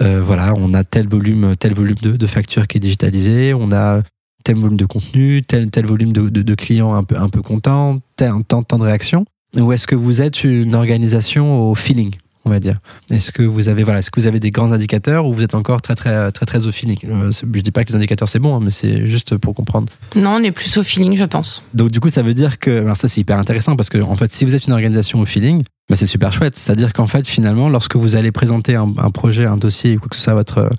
voilà, 0.00 0.54
on 0.56 0.74
a 0.74 0.84
tel 0.84 1.08
volume, 1.08 1.54
tel 1.56 1.74
volume 1.74 1.96
de, 2.02 2.16
de, 2.16 2.26
factures 2.26 2.66
qui 2.66 2.78
est 2.78 2.80
digitalisé, 2.80 3.54
on 3.54 3.72
a 3.72 4.02
tel 4.42 4.56
volume 4.56 4.76
de 4.76 4.86
contenu, 4.86 5.42
tel, 5.42 5.70
tel 5.70 5.86
volume 5.86 6.12
de, 6.12 6.28
de, 6.28 6.42
de 6.42 6.54
clients 6.54 6.94
un 6.94 7.04
peu, 7.04 7.16
un 7.16 7.28
peu 7.28 7.42
contents, 7.42 8.00
tel 8.16 8.32
temps 8.48 8.78
de 8.78 8.82
réaction. 8.82 9.24
Ou 9.56 9.72
est-ce 9.72 9.86
que 9.86 9.94
vous 9.94 10.20
êtes 10.20 10.42
une 10.42 10.74
organisation 10.74 11.70
au 11.70 11.74
feeling? 11.74 12.14
On 12.44 12.50
va 12.50 12.60
dire. 12.60 12.78
Est-ce 13.10 13.32
que 13.32 13.42
vous 13.42 13.68
avez 13.68 13.84
voilà, 13.84 14.00
est-ce 14.00 14.10
que 14.10 14.20
vous 14.20 14.26
avez 14.26 14.40
des 14.40 14.50
grands 14.50 14.72
indicateurs 14.72 15.26
ou 15.26 15.32
vous 15.32 15.42
êtes 15.42 15.54
encore 15.54 15.80
très 15.82 15.94
très 15.94 16.30
très 16.32 16.46
très 16.46 16.66
au 16.66 16.72
feeling? 16.72 16.98
Euh, 17.04 17.30
Je 17.32 17.60
dis 17.60 17.70
pas 17.70 17.84
que 17.84 17.90
les 17.90 17.96
indicateurs 17.96 18.28
c'est 18.28 18.38
bon, 18.38 18.56
hein, 18.56 18.60
mais 18.62 18.70
c'est 18.70 19.06
juste 19.06 19.36
pour 19.36 19.54
comprendre. 19.54 19.92
Non, 20.16 20.36
on 20.38 20.42
est 20.42 20.52
plus 20.52 20.76
au 20.76 20.82
feeling, 20.82 21.16
je 21.16 21.24
pense. 21.24 21.62
Donc 21.74 21.90
du 21.90 22.00
coup, 22.00 22.10
ça 22.10 22.22
veut 22.22 22.34
dire 22.34 22.58
que 22.58 22.82
alors 22.82 22.96
ça 22.96 23.08
c'est 23.08 23.20
hyper 23.20 23.38
intéressant 23.38 23.76
parce 23.76 23.88
que 23.88 23.98
en 23.98 24.16
fait, 24.16 24.32
si 24.32 24.44
vous 24.44 24.54
êtes 24.54 24.66
une 24.66 24.72
organisation 24.72 25.20
au 25.20 25.24
feeling, 25.24 25.62
bah, 25.88 25.96
c'est 25.96 26.06
super 26.06 26.32
chouette. 26.32 26.56
C'est-à-dire 26.56 26.92
qu'en 26.92 27.06
fait, 27.06 27.26
finalement, 27.26 27.68
lorsque 27.68 27.96
vous 27.96 28.16
allez 28.16 28.32
présenter 28.32 28.74
un, 28.74 29.10
projet, 29.10 29.44
un 29.44 29.56
dossier 29.56 29.96
ou 29.96 30.00
quoi 30.00 30.08
que 30.08 30.16
ce 30.16 30.22
soit 30.22 30.32
à 30.32 30.36
votre 30.36 30.70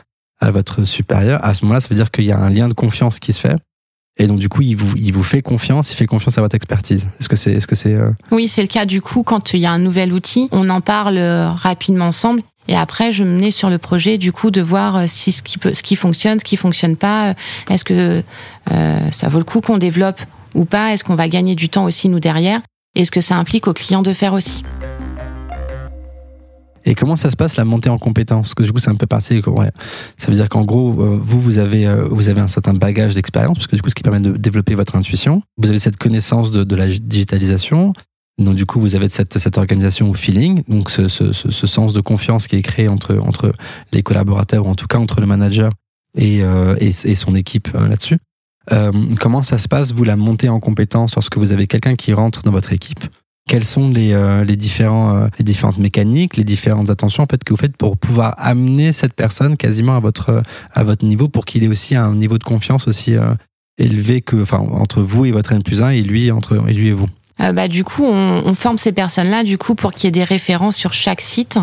à 0.42 0.52
votre 0.52 0.84
supérieur, 0.84 1.44
à 1.46 1.54
ce 1.54 1.64
moment-là, 1.64 1.80
ça 1.80 1.88
veut 1.90 1.96
dire 1.96 2.12
qu'il 2.12 2.26
y 2.26 2.32
a 2.32 2.38
un 2.38 2.50
lien 2.50 2.68
de 2.68 2.74
confiance 2.74 3.20
qui 3.20 3.32
se 3.32 3.40
fait 3.40 3.56
et 4.18 4.28
donc 4.28 4.40
du 4.40 4.50
coup, 4.50 4.62
il 4.62 4.76
vous, 4.76 4.96
il 4.96 5.14
vous 5.14 5.24
fait 5.24 5.42
confiance, 5.42 5.92
il 5.92 5.96
fait 5.96 6.06
confiance 6.06 6.38
à 6.38 6.42
votre 6.42 6.56
expertise. 6.56 7.08
Est-ce 7.20 7.28
que 7.28 7.36
c'est, 7.36 7.52
est-ce 7.52 7.68
que 7.68 7.76
c'est 7.76 7.94
euh, 7.94 8.12
Oui, 8.32 8.48
c'est 8.48 8.62
le 8.62 8.68
cas. 8.68 8.86
Du 8.86 9.02
coup, 9.02 9.24
quand 9.24 9.54
il 9.54 9.60
y 9.60 9.66
a 9.66 9.72
un 9.72 9.80
nouvel 9.80 10.14
outil, 10.14 10.48
on 10.52 10.70
en 10.70 10.82
parle 10.82 11.18
euh, 11.18 11.50
rapidement 11.50 12.06
ensemble. 12.06 12.42
Et 12.68 12.76
après, 12.76 13.12
je 13.12 13.24
menais 13.24 13.52
sur 13.52 13.70
le 13.70 13.78
projet, 13.78 14.18
du 14.18 14.32
coup, 14.32 14.52
de 14.52 14.62
voir 14.62 14.96
euh, 14.96 15.04
si 15.08 15.32
ce 15.32 15.44
qui 15.44 15.58
peut, 15.58 15.74
ce 15.74 15.84
qui 15.84 15.96
fonctionne, 15.96 16.40
ce 16.40 16.46
qui 16.46 16.58
fonctionne 16.58 16.96
pas. 16.96 17.36
Est-ce 17.70 17.84
que 17.84 18.24
euh, 18.72 19.12
ça 19.12 19.30
vaut 19.30 19.40
le 19.40 19.46
coup 19.46 19.62
qu'on 19.62 19.78
développe 19.78 20.22
ou 20.56 20.66
pas? 20.66 20.94
Est-ce 20.94 21.04
qu'on 21.04 21.16
va 21.16 21.28
gagner 21.28 21.56
du 21.56 21.70
temps 21.70 21.84
aussi 21.84 22.10
nous 22.10 22.20
derrière? 22.20 22.62
Est-ce 22.96 23.12
que 23.12 23.22
ça 23.22 23.36
implique 23.36 23.68
aux 23.68 23.74
clients 23.74 24.02
de 24.02 24.14
faire 24.14 24.34
aussi? 24.34 24.64
Et 26.86 26.96
comment 26.96 27.16
ça 27.16 27.32
se 27.32 27.36
passe 27.36 27.58
la 27.58 27.66
montée 27.66 27.90
en 27.90 27.98
compétences? 27.98 28.48
Parce 28.48 28.54
que 28.54 28.64
du 28.64 28.72
coup, 28.72 28.80
c'est 28.80 28.90
un 28.90 28.96
peu 28.96 29.08
parti. 29.08 29.42
Ça 30.18 30.28
veut 30.28 30.36
dire 30.36 30.50
qu'en 30.50 30.64
gros, 30.64 30.92
euh, 31.02 31.20
vous, 31.22 31.42
vous 31.42 31.58
avez, 31.58 31.88
euh, 31.88 32.08
vous 32.10 32.30
avez 32.30 32.42
un 32.42 32.48
certain 32.48 32.74
bagage 32.74 33.16
d'expérience, 33.16 33.58
parce 33.58 33.68
que 33.68 33.76
du 33.76 33.82
coup, 33.82 33.90
ce 33.90 33.96
qui 33.96 34.04
permet 34.04 34.20
de 34.20 34.32
développer 34.32 34.76
votre 34.76 34.96
intuition. 34.96 35.42
Vous 35.58 35.70
avez 35.70 35.80
cette 35.80 35.98
connaissance 35.98 36.52
de, 36.52 36.76
la 36.76 36.88
digitalisation. 36.88 37.94
Donc 38.38 38.56
du 38.56 38.66
coup, 38.66 38.80
vous 38.80 38.96
avez 38.96 39.10
cette, 39.10 39.38
cette 39.38 39.58
organisation 39.58 40.10
au 40.10 40.14
feeling, 40.14 40.64
donc 40.68 40.90
ce, 40.90 41.08
ce, 41.08 41.32
ce, 41.32 41.68
sens 41.68 41.94
de 41.94 42.02
confiance 42.02 42.48
qui 42.48 42.58
est 42.58 42.62
créé 42.62 42.90
entre, 42.90 43.18
entre 43.18 43.54
les 43.94 44.04
collaborateurs, 44.04 44.68
ou 44.68 44.70
en 44.70 44.76
tout 44.76 44.88
cas 44.88 44.98
entre 44.98 45.22
le 45.22 45.26
manager 45.26 45.72
et, 46.18 46.44
euh, 46.44 46.76
et, 46.80 46.92
son 46.92 47.34
équipe 47.34 47.70
là-dessus. 47.74 48.18
Euh, 48.72 48.92
comment 49.20 49.44
ça 49.44 49.58
se 49.58 49.68
passe, 49.68 49.94
vous, 49.94 50.04
la 50.04 50.16
montée 50.16 50.50
en 50.50 50.60
compétences 50.60 51.16
lorsque 51.16 51.38
vous 51.38 51.52
avez 51.52 51.68
quelqu'un 51.68 51.96
qui 51.96 52.14
rentre 52.14 52.44
dans 52.44 52.52
votre 52.52 52.74
équipe? 52.74 53.06
Quelles 53.48 53.64
sont 53.64 53.90
les, 53.90 54.14
euh, 54.14 54.44
les, 54.44 54.56
différents, 54.56 55.16
euh, 55.16 55.28
les 55.38 55.46
différentes 55.46 55.78
mécaniques, 55.78 56.38
les 56.38 56.44
différentes 56.44 56.90
attentions 56.90 57.24
en 57.24 57.28
fait, 57.28 57.44
que 57.44 57.54
vous 57.54 57.60
faites 57.60 57.78
pour 57.78 57.98
pouvoir 57.98 58.36
amener 58.38 58.92
cette 58.92 59.14
personne 59.14 59.56
quasiment 59.56 59.96
à 59.96 60.00
votre, 60.00 60.44
à 60.74 60.84
votre 60.84 61.06
niveau 61.06 61.28
pour 61.28 61.46
qu'il 61.46 61.64
ait 61.64 61.68
aussi 61.68 61.96
un 61.96 62.16
niveau 62.16 62.38
de 62.38 62.44
confiance 62.44 62.88
aussi 62.88 63.16
euh, 63.16 63.34
élevé 63.78 64.22
que, 64.22 64.42
enfin, 64.42 64.58
entre 64.58 65.02
vous 65.02 65.26
et 65.26 65.32
votre 65.32 65.52
N 65.54 65.62
plus 65.62 65.84
1 65.84 65.90
et 65.92 66.02
lui, 66.02 66.32
entre, 66.32 66.68
et 66.68 66.74
lui 66.74 66.88
et 66.88 66.94
vous? 66.94 67.08
Bah, 67.38 67.68
Du 67.68 67.84
coup, 67.84 68.04
on, 68.04 68.44
on 68.46 68.56
forme 68.56 68.78
ces 68.78 68.94
personnes-là 68.94 69.44
du 69.44 69.58
coup 69.58 69.76
pour 69.76 69.94
qu'il 69.94 70.06
y 70.06 70.08
ait 70.08 70.12
des 70.12 70.24
références 70.24 70.76
sur 70.76 70.94
chaque 70.94 71.22
site 71.22 71.60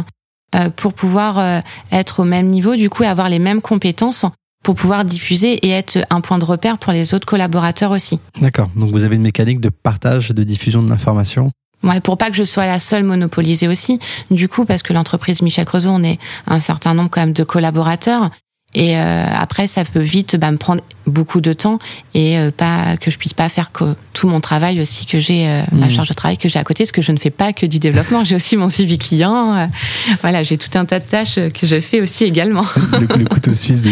pour 0.76 0.92
pouvoir 0.92 1.62
être 1.90 2.20
au 2.20 2.24
même 2.24 2.48
niveau, 2.48 2.76
du 2.76 2.90
coup, 2.90 3.04
et 3.04 3.06
avoir 3.06 3.30
les 3.30 3.38
mêmes 3.38 3.62
compétences 3.62 4.26
pour 4.62 4.74
pouvoir 4.74 5.06
diffuser 5.06 5.54
et 5.66 5.70
être 5.70 5.98
un 6.10 6.20
point 6.20 6.38
de 6.38 6.44
repère 6.44 6.76
pour 6.76 6.92
les 6.92 7.14
autres 7.14 7.26
collaborateurs 7.26 7.90
aussi. 7.90 8.20
D'accord. 8.38 8.68
Donc 8.76 8.90
vous 8.90 9.02
avez 9.02 9.16
une 9.16 9.22
mécanique 9.22 9.60
de 9.60 9.70
partage, 9.70 10.28
de 10.28 10.44
diffusion 10.44 10.82
de 10.82 10.90
l'information 10.90 11.50
Ouais, 11.82 12.00
pour 12.00 12.16
pas 12.16 12.30
que 12.30 12.36
je 12.36 12.44
sois 12.44 12.66
la 12.66 12.78
seule 12.78 13.02
monopolisée 13.02 13.68
aussi. 13.68 13.98
Du 14.30 14.48
coup, 14.48 14.64
parce 14.64 14.82
que 14.82 14.92
l'entreprise 14.92 15.42
Michel 15.42 15.64
Creusot, 15.64 15.90
on 15.90 16.04
est 16.04 16.18
un 16.46 16.60
certain 16.60 16.94
nombre 16.94 17.10
quand 17.10 17.20
même 17.20 17.32
de 17.32 17.44
collaborateurs. 17.44 18.30
Et 18.74 18.96
euh, 18.96 19.26
après, 19.36 19.66
ça 19.66 19.84
peut 19.84 20.00
vite 20.00 20.36
bah, 20.36 20.50
me 20.50 20.56
prendre 20.56 20.82
beaucoup 21.06 21.40
de 21.40 21.52
temps 21.52 21.78
et 22.14 22.38
euh, 22.38 22.50
pas 22.50 22.96
que 22.96 23.10
je 23.10 23.18
puisse 23.18 23.34
pas 23.34 23.48
faire 23.48 23.70
que 23.70 23.94
tout 24.22 24.28
mon 24.28 24.40
travail 24.40 24.80
aussi 24.80 25.04
que 25.04 25.18
j'ai 25.18 25.48
euh, 25.48 25.62
ma 25.72 25.86
mmh. 25.86 25.90
charge 25.90 26.08
de 26.08 26.14
travail 26.14 26.38
que 26.38 26.48
j'ai 26.48 26.60
à 26.60 26.62
côté, 26.62 26.84
parce 26.84 26.92
que 26.92 27.02
je 27.02 27.10
ne 27.10 27.18
fais 27.18 27.30
pas 27.30 27.52
que 27.52 27.66
du 27.66 27.80
développement, 27.80 28.22
j'ai 28.22 28.36
aussi 28.36 28.56
mon 28.56 28.68
suivi 28.68 28.96
client. 28.96 29.68
voilà, 30.20 30.44
j'ai 30.44 30.56
tout 30.56 30.78
un 30.78 30.84
tas 30.84 31.00
de 31.00 31.04
tâches 31.04 31.40
que 31.52 31.66
je 31.66 31.80
fais 31.80 32.00
aussi 32.00 32.22
également. 32.22 32.64
le, 33.00 33.24
couteau 33.24 33.52
suisse 33.52 33.82
de 33.82 33.90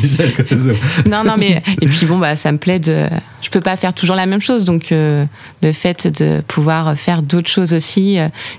Michel 0.00 0.32
Creusot. 0.34 0.76
non, 1.10 1.24
non, 1.24 1.34
mais 1.36 1.64
et 1.80 1.86
puis 1.86 2.06
bon, 2.06 2.18
bah 2.18 2.36
ça 2.36 2.52
me 2.52 2.58
plaît 2.58 2.78
de. 2.78 3.08
Je 3.40 3.50
peux 3.50 3.60
pas 3.60 3.76
faire 3.76 3.92
toujours 3.92 4.14
la 4.14 4.26
même 4.26 4.40
chose, 4.40 4.64
donc 4.64 4.90
le 4.92 5.72
fait 5.72 6.06
de 6.06 6.40
pouvoir 6.46 6.96
faire 6.96 7.22
d'autres 7.22 7.50
choses 7.50 7.74
aussi 7.74 8.18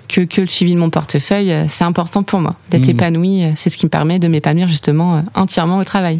que 0.09 0.21
que 0.21 0.41
le 0.41 0.47
suivi 0.47 0.73
de 0.73 0.79
mon 0.79 0.89
portefeuille, 0.89 1.53
c'est 1.69 1.85
important 1.85 2.23
pour 2.23 2.41
moi 2.41 2.55
d'être 2.69 2.87
mmh. 2.87 2.91
épanoui. 2.91 3.43
C'est 3.55 3.69
ce 3.69 3.77
qui 3.77 3.85
me 3.85 3.91
permet 3.91 4.19
de 4.19 4.27
m'épanouir 4.27 4.67
justement 4.67 5.23
entièrement 5.35 5.77
au 5.77 5.85
travail. 5.85 6.19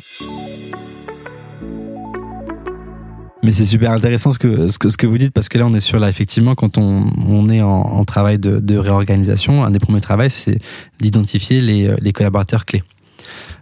Mais 3.44 3.52
c'est 3.52 3.66
super 3.66 3.92
intéressant 3.92 4.32
ce 4.32 4.40
que, 4.40 4.70
ce 4.70 4.80
que, 4.80 4.88
ce 4.88 4.96
que 4.96 5.06
vous 5.06 5.18
dites 5.18 5.34
parce 5.34 5.50
que 5.50 5.58
là 5.58 5.68
on 5.68 5.74
est 5.74 5.82
sur 5.82 6.00
là 6.00 6.08
effectivement 6.08 6.56
quand 6.56 6.78
on, 6.78 7.12
on 7.28 7.50
est 7.50 7.62
en, 7.62 7.82
en 7.82 8.06
travail 8.06 8.40
de, 8.40 8.60
de, 8.60 8.78
réorganisation, 8.78 9.66
un 9.66 9.72
des 9.72 9.80
premiers 9.80 10.00
travaux 10.02 10.30
c'est 10.30 10.60
d'identifier 11.02 11.60
les, 11.60 11.94
les 12.00 12.14
collaborateurs 12.14 12.66
clés. 12.66 12.84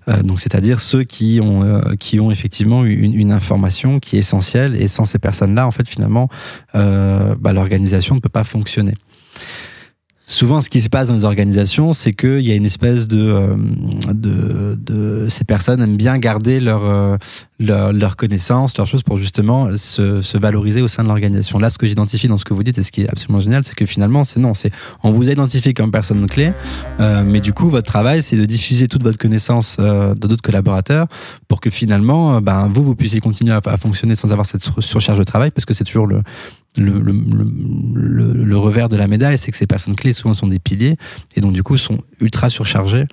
Euh, 0.08 0.24
donc 0.24 0.40
c'est-à-dire 0.40 0.82
ceux 0.82 1.04
qui 1.04 1.40
ont 1.42 1.64
euh, 1.64 1.96
qui 2.00 2.20
ont 2.20 2.32
effectivement 2.32 2.84
une, 2.86 3.14
une, 3.14 3.32
information 3.32 4.00
qui 4.00 4.16
est 4.16 4.20
essentielle 4.20 4.76
et 4.76 4.88
sans 4.88 5.06
ces 5.06 5.20
personnes-là 5.20 5.68
en 5.68 5.72
fait 5.72 5.88
finalement 5.88 6.28
euh, 6.74 7.36
bah, 7.40 7.54
l'organisation 7.54 8.16
ne 8.16 8.20
peut 8.20 8.30
pas 8.30 8.44
fonctionner 8.44 8.96
souvent, 10.32 10.62
ce 10.62 10.70
qui 10.70 10.82
se 10.82 10.90
passe 10.90 11.10
dans 11.10 11.14
les 11.16 11.26
organisations, 11.26 11.94
c'est 11.94 12.14
qu'il 12.14 12.42
y 12.42 12.52
a 12.52 12.56
une 12.56 12.66
espèce 12.66 13.08
de, 13.08 13.20
euh, 13.20 13.56
de, 14.14 14.78
de, 14.80 15.28
ces 15.30 15.44
personnes 15.44 15.82
aiment 15.82 15.98
bien 15.98 16.18
garder 16.18 16.60
leur, 16.60 16.86
euh, 16.86 17.18
leur, 17.60 17.92
leur 17.92 18.16
connaissance, 18.16 18.78
leurs 18.78 18.88
choses 18.88 19.04
pour 19.04 19.18
justement 19.18 19.76
se, 19.78 20.22
se 20.22 20.38
valoriser 20.38 20.82
au 20.82 20.88
sein 20.88 21.04
de 21.04 21.10
l'organisation. 21.10 21.60
Là, 21.60 21.70
ce 21.70 21.78
que 21.78 21.86
j'identifie 21.86 22.28
dans 22.28 22.38
ce 22.38 22.46
que 22.46 22.54
vous 22.54 22.64
dites 22.64 22.78
et 22.78 22.84
ce 22.84 22.92
qui 22.92 23.02
est 23.02 23.10
absolument 23.10 23.42
génial, 23.42 23.64
c'est 23.64 23.76
que 23.76 23.86
finalement, 23.86 24.24
c'est 24.24 24.40
non, 24.40 24.54
c'est 24.54 24.72
on 25.04 25.12
vous 25.12 25.28
a 25.28 25.32
identifié 25.32 25.74
comme 25.74 25.92
personne 25.92 26.26
clé, 26.28 26.54
euh, 27.00 27.24
mais 27.26 27.42
du 27.42 27.52
coup, 27.52 27.70
votre 27.70 27.88
travail, 27.88 28.24
c'est 28.24 28.38
de 28.38 28.46
diffuser 28.46 28.88
toute 28.88 29.04
votre 29.04 29.18
connaissance 29.18 29.78
euh, 29.80 30.16
de 30.16 30.28
d'autres 30.28 30.42
collaborateurs 30.42 31.08
pour 31.50 31.60
que 31.60 31.70
finalement, 31.70 32.40
ben 32.40 32.72
vous, 32.74 32.84
vous 32.84 32.96
puissiez 32.96 33.20
continuer 33.20 33.52
à, 33.52 33.60
à 33.66 33.78
fonctionner 33.78 34.16
sans 34.16 34.32
avoir 34.32 34.46
cette 34.46 34.62
surcharge 34.80 35.20
de 35.20 35.26
travail, 35.26 35.52
parce 35.52 35.66
que 35.66 35.74
c'est 35.74 35.84
toujours 35.84 36.08
le 36.08 36.22
le, 36.78 37.00
le, 37.00 37.12
le, 37.94 38.34
le, 38.34 38.58
revers 38.58 38.88
de 38.88 38.96
la 38.96 39.08
médaille, 39.08 39.38
c'est 39.38 39.52
que 39.52 39.58
ces 39.58 39.68
personnes 39.68 39.96
clés 39.96 40.14
souvent 40.14 40.34
sont 40.34 40.48
des 40.48 40.60
piliers 40.60 40.96
et 41.36 41.42
donc 41.42 41.52
du 41.54 41.64
coup 41.64 41.78
sont 41.78 42.00
ultra 42.20 42.50
surchargées 42.50 43.06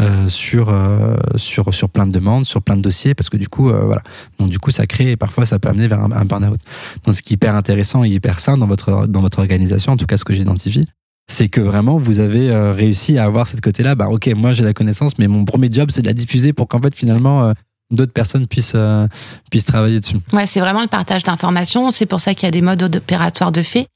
euh, 0.00 0.26
sur 0.26 0.70
euh, 0.70 1.14
sur 1.36 1.72
sur 1.72 1.88
plein 1.88 2.06
de 2.06 2.12
demandes, 2.12 2.44
sur 2.44 2.60
plein 2.62 2.76
de 2.76 2.82
dossiers, 2.82 3.14
parce 3.14 3.30
que 3.30 3.36
du 3.36 3.48
coup 3.48 3.70
euh, 3.70 3.84
voilà. 3.84 4.02
Donc 4.38 4.50
du 4.50 4.58
coup 4.58 4.72
ça 4.72 4.86
crée 4.86 5.12
et 5.12 5.16
parfois 5.16 5.46
ça 5.46 5.60
peut 5.60 5.68
amener 5.68 5.86
vers 5.86 6.00
un, 6.00 6.10
un 6.10 6.24
burn-out. 6.24 6.58
Donc 7.04 7.14
ce 7.14 7.22
qui 7.22 7.34
est 7.34 7.36
hyper 7.36 7.54
intéressant 7.54 8.02
et 8.04 8.08
hyper 8.08 8.40
sain 8.40 8.58
dans 8.58 8.66
votre 8.66 9.06
dans 9.06 9.20
votre 9.20 9.38
organisation, 9.38 9.92
en 9.92 9.96
tout 9.96 10.06
cas 10.06 10.16
ce 10.16 10.24
que 10.24 10.34
j'identifie, 10.34 10.86
c'est 11.28 11.48
que 11.48 11.60
vraiment 11.60 11.98
vous 11.98 12.18
avez 12.18 12.50
euh, 12.50 12.72
réussi 12.72 13.18
à 13.18 13.24
avoir 13.24 13.46
cette 13.46 13.60
côté-là. 13.60 13.94
Bah 13.94 14.08
ok, 14.08 14.28
moi 14.34 14.52
j'ai 14.52 14.64
la 14.64 14.72
connaissance, 14.72 15.18
mais 15.18 15.28
mon 15.28 15.44
premier 15.44 15.68
job 15.70 15.90
c'est 15.92 16.02
de 16.02 16.08
la 16.08 16.14
diffuser 16.14 16.52
pour 16.52 16.66
qu'en 16.66 16.80
fait 16.80 16.94
finalement 16.96 17.52
d'autres 17.90 18.12
personnes 18.12 18.46
puissent, 18.46 18.72
euh, 18.74 19.06
puissent 19.50 19.66
travailler 19.66 20.00
dessus. 20.00 20.16
Ouais, 20.32 20.46
c'est 20.46 20.60
vraiment 20.60 20.82
le 20.82 20.88
partage 20.88 21.22
d'informations. 21.22 21.90
C'est 21.90 22.06
pour 22.06 22.20
ça 22.20 22.34
qu'il 22.34 22.46
y 22.46 22.48
a 22.48 22.52
des 22.52 22.62
modes 22.62 22.82
opératoires 22.82 23.52
de 23.52 23.62
fait. 23.62 23.86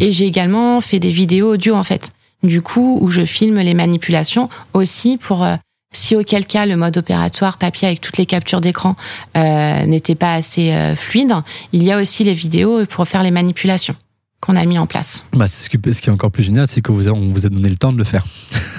Et 0.00 0.12
j'ai 0.12 0.26
également 0.26 0.80
fait 0.80 1.00
des 1.00 1.10
vidéos 1.10 1.52
audio, 1.54 1.74
en 1.74 1.84
fait. 1.84 2.10
Du 2.42 2.60
coup, 2.60 2.98
où 3.00 3.08
je 3.10 3.24
filme 3.24 3.58
les 3.58 3.74
manipulations 3.74 4.48
aussi 4.74 5.16
pour, 5.16 5.44
euh, 5.44 5.56
si 5.92 6.14
auquel 6.14 6.46
cas 6.46 6.66
le 6.66 6.76
mode 6.76 6.98
opératoire 6.98 7.56
papier 7.56 7.88
avec 7.88 8.00
toutes 8.00 8.18
les 8.18 8.26
captures 8.26 8.60
d'écran 8.60 8.94
euh, 9.36 9.86
n'était 9.86 10.14
pas 10.14 10.34
assez 10.34 10.72
euh, 10.72 10.94
fluide, 10.94 11.32
il 11.72 11.82
y 11.82 11.90
a 11.90 11.98
aussi 11.98 12.24
les 12.24 12.34
vidéos 12.34 12.84
pour 12.86 13.08
faire 13.08 13.22
les 13.22 13.30
manipulations 13.30 13.96
qu'on 14.40 14.56
a 14.56 14.64
mis 14.64 14.78
en 14.78 14.86
place. 14.86 15.24
Bah, 15.32 15.48
ce, 15.48 15.68
qui, 15.68 15.78
ce 15.92 16.00
qui 16.00 16.08
est 16.08 16.12
encore 16.12 16.30
plus 16.30 16.42
génial, 16.42 16.66
c'est 16.68 16.80
que 16.80 16.92
vous, 16.92 17.08
on 17.08 17.32
vous 17.32 17.46
a 17.46 17.48
donné 17.48 17.68
le 17.68 17.76
temps 17.76 17.92
de 17.92 17.98
le 17.98 18.04
faire. 18.04 18.24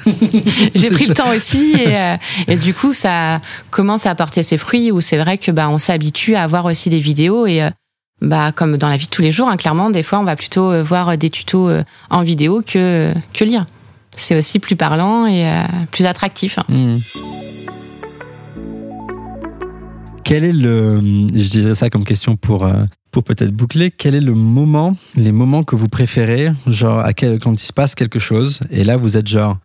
J'ai 0.75 0.89
pris 0.89 1.07
le 1.07 1.13
temps 1.13 1.33
aussi 1.35 1.73
et, 1.73 1.97
euh, 1.97 2.15
et, 2.47 2.55
du 2.55 2.73
coup 2.73 2.93
ça 2.93 3.41
commence 3.71 4.05
à 4.05 4.11
apporter 4.11 4.43
ses 4.43 4.57
fruits 4.57 4.91
où 4.91 5.01
c'est 5.01 5.17
vrai 5.17 5.37
que 5.37 5.51
bah 5.51 5.67
on 5.69 5.77
s'habitue 5.77 6.35
à 6.35 6.43
avoir 6.43 6.65
aussi 6.65 6.89
des 6.89 6.99
vidéos 6.99 7.45
et 7.45 7.61
euh, 7.61 7.69
bah 8.21 8.53
comme 8.53 8.77
dans 8.77 8.87
la 8.87 8.95
vie 8.95 9.07
de 9.07 9.11
tous 9.11 9.21
les 9.21 9.33
jours 9.33 9.49
hein, 9.49 9.57
clairement 9.57 9.89
des 9.89 10.03
fois 10.03 10.19
on 10.19 10.23
va 10.23 10.37
plutôt 10.37 10.71
euh, 10.71 10.81
voir 10.81 11.17
des 11.17 11.29
tutos 11.29 11.69
en 12.09 12.23
vidéo 12.23 12.63
que 12.65 13.13
que 13.33 13.43
lire. 13.43 13.65
C'est 14.15 14.35
aussi 14.35 14.57
plus 14.59 14.75
parlant 14.75 15.27
et 15.27 15.47
plus 15.91 16.05
attractif. 16.05 16.57
Mmh. 16.69 16.95
Quel 20.23 20.43
est 20.43 20.53
le, 20.53 20.99
je 21.35 21.49
dirais 21.49 21.75
ça 21.75 21.91
comme 21.91 22.03
question 22.03 22.35
pour 22.35 22.67
peut-être 23.23 23.51
boucler, 23.51 23.91
quel 23.91 24.15
est 24.15 24.21
le 24.21 24.33
moment, 24.33 24.93
les 25.15 25.31
moments 25.31 25.63
que 25.63 25.75
vous 25.75 25.87
préférez, 25.87 26.51
genre 26.67 26.99
à 26.99 27.13
quel, 27.13 27.39
quand 27.39 27.53
il 27.53 27.65
se 27.65 27.73
passe 27.73 27.95
quelque 27.95 28.19
chose, 28.19 28.59
et 28.69 28.83
là 28.83 28.97
vous 28.97 29.17
êtes 29.17 29.27
genre, 29.27 29.57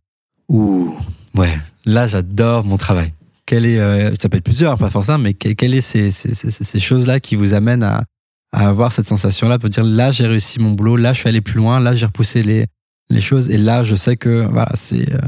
ouh, 0.49 0.95
ouais, 1.35 1.59
là 1.85 2.07
j'adore 2.07 2.65
mon 2.65 2.77
travail. 2.77 3.12
Quel 3.47 3.67
est, 3.67 3.79
euh, 3.79 4.12
ça 4.21 4.29
peut 4.29 4.37
être 4.37 4.45
plusieurs, 4.45 4.79
pas 4.79 4.91
forcément, 4.91 5.19
mais 5.19 5.35
quelles 5.35 5.75
est 5.75 5.81
ces, 5.81 6.81
choses-là 6.81 7.21
qui 7.21 7.37
vous 7.37 7.55
amènent 7.55 7.83
à, 7.83 8.05
avoir 8.53 8.93
cette 8.93 9.09
sensation-là, 9.09 9.59
pour 9.59 9.71
dire 9.71 9.85
là 9.85 10.11
j'ai 10.11 10.27
réussi 10.27 10.61
mon 10.61 10.73
boulot, 10.73 10.97
là 10.97 11.12
je 11.12 11.21
suis 11.21 11.29
allé 11.29 11.41
plus 11.41 11.57
loin, 11.57 11.81
là 11.81 11.95
j'ai 11.95 12.07
repoussé 12.07 12.43
les, 12.43 12.67
les 13.11 13.21
choses, 13.21 13.51
et 13.51 13.59
là 13.59 13.83
je 13.83 13.95
sais 13.95 14.17
que 14.17 14.47
voilà 14.51 14.73
c'est. 14.75 15.12
Euh... 15.12 15.19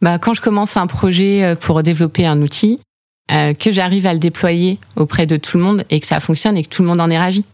Bah 0.00 0.18
quand 0.18 0.32
je 0.32 0.40
commence 0.40 0.76
un 0.76 0.86
projet 0.86 1.44
euh, 1.44 1.54
pour 1.54 1.82
développer 1.82 2.26
un 2.26 2.40
outil, 2.40 2.80
euh, 3.30 3.54
que 3.54 3.72
j'arrive 3.72 4.06
à 4.06 4.12
le 4.12 4.18
déployer 4.18 4.78
auprès 4.96 5.26
de 5.26 5.36
tout 5.36 5.58
le 5.58 5.62
monde 5.62 5.84
et 5.90 6.00
que 6.00 6.06
ça 6.06 6.20
fonctionne 6.20 6.56
et 6.56 6.62
que 6.62 6.68
tout 6.68 6.82
le 6.82 6.88
monde 6.88 7.00
en 7.00 7.10
est 7.10 7.18
ravi. 7.18 7.44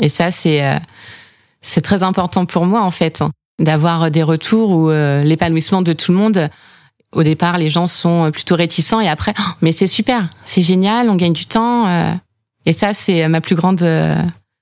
Et 0.00 0.08
ça, 0.08 0.30
c'est 0.30 0.64
euh, 0.64 0.78
c'est 1.60 1.80
très 1.80 2.02
important 2.02 2.46
pour 2.46 2.66
moi 2.66 2.82
en 2.82 2.90
fait, 2.90 3.20
hein, 3.20 3.30
d'avoir 3.58 4.10
des 4.10 4.22
retours 4.22 4.70
où 4.70 4.90
euh, 4.90 5.24
l'épanouissement 5.24 5.82
de 5.82 5.92
tout 5.92 6.12
le 6.12 6.18
monde. 6.18 6.48
Au 7.12 7.22
départ, 7.22 7.56
les 7.58 7.70
gens 7.70 7.86
sont 7.86 8.30
plutôt 8.30 8.54
réticents 8.54 9.00
et 9.00 9.08
après, 9.08 9.32
oh, 9.38 9.42
mais 9.62 9.72
c'est 9.72 9.86
super, 9.86 10.28
c'est 10.44 10.60
génial, 10.60 11.08
on 11.08 11.16
gagne 11.16 11.32
du 11.32 11.46
temps. 11.46 11.86
Euh, 11.86 12.12
et 12.66 12.74
ça, 12.74 12.92
c'est 12.92 13.26
ma 13.28 13.40
plus 13.40 13.54
grande 13.54 13.82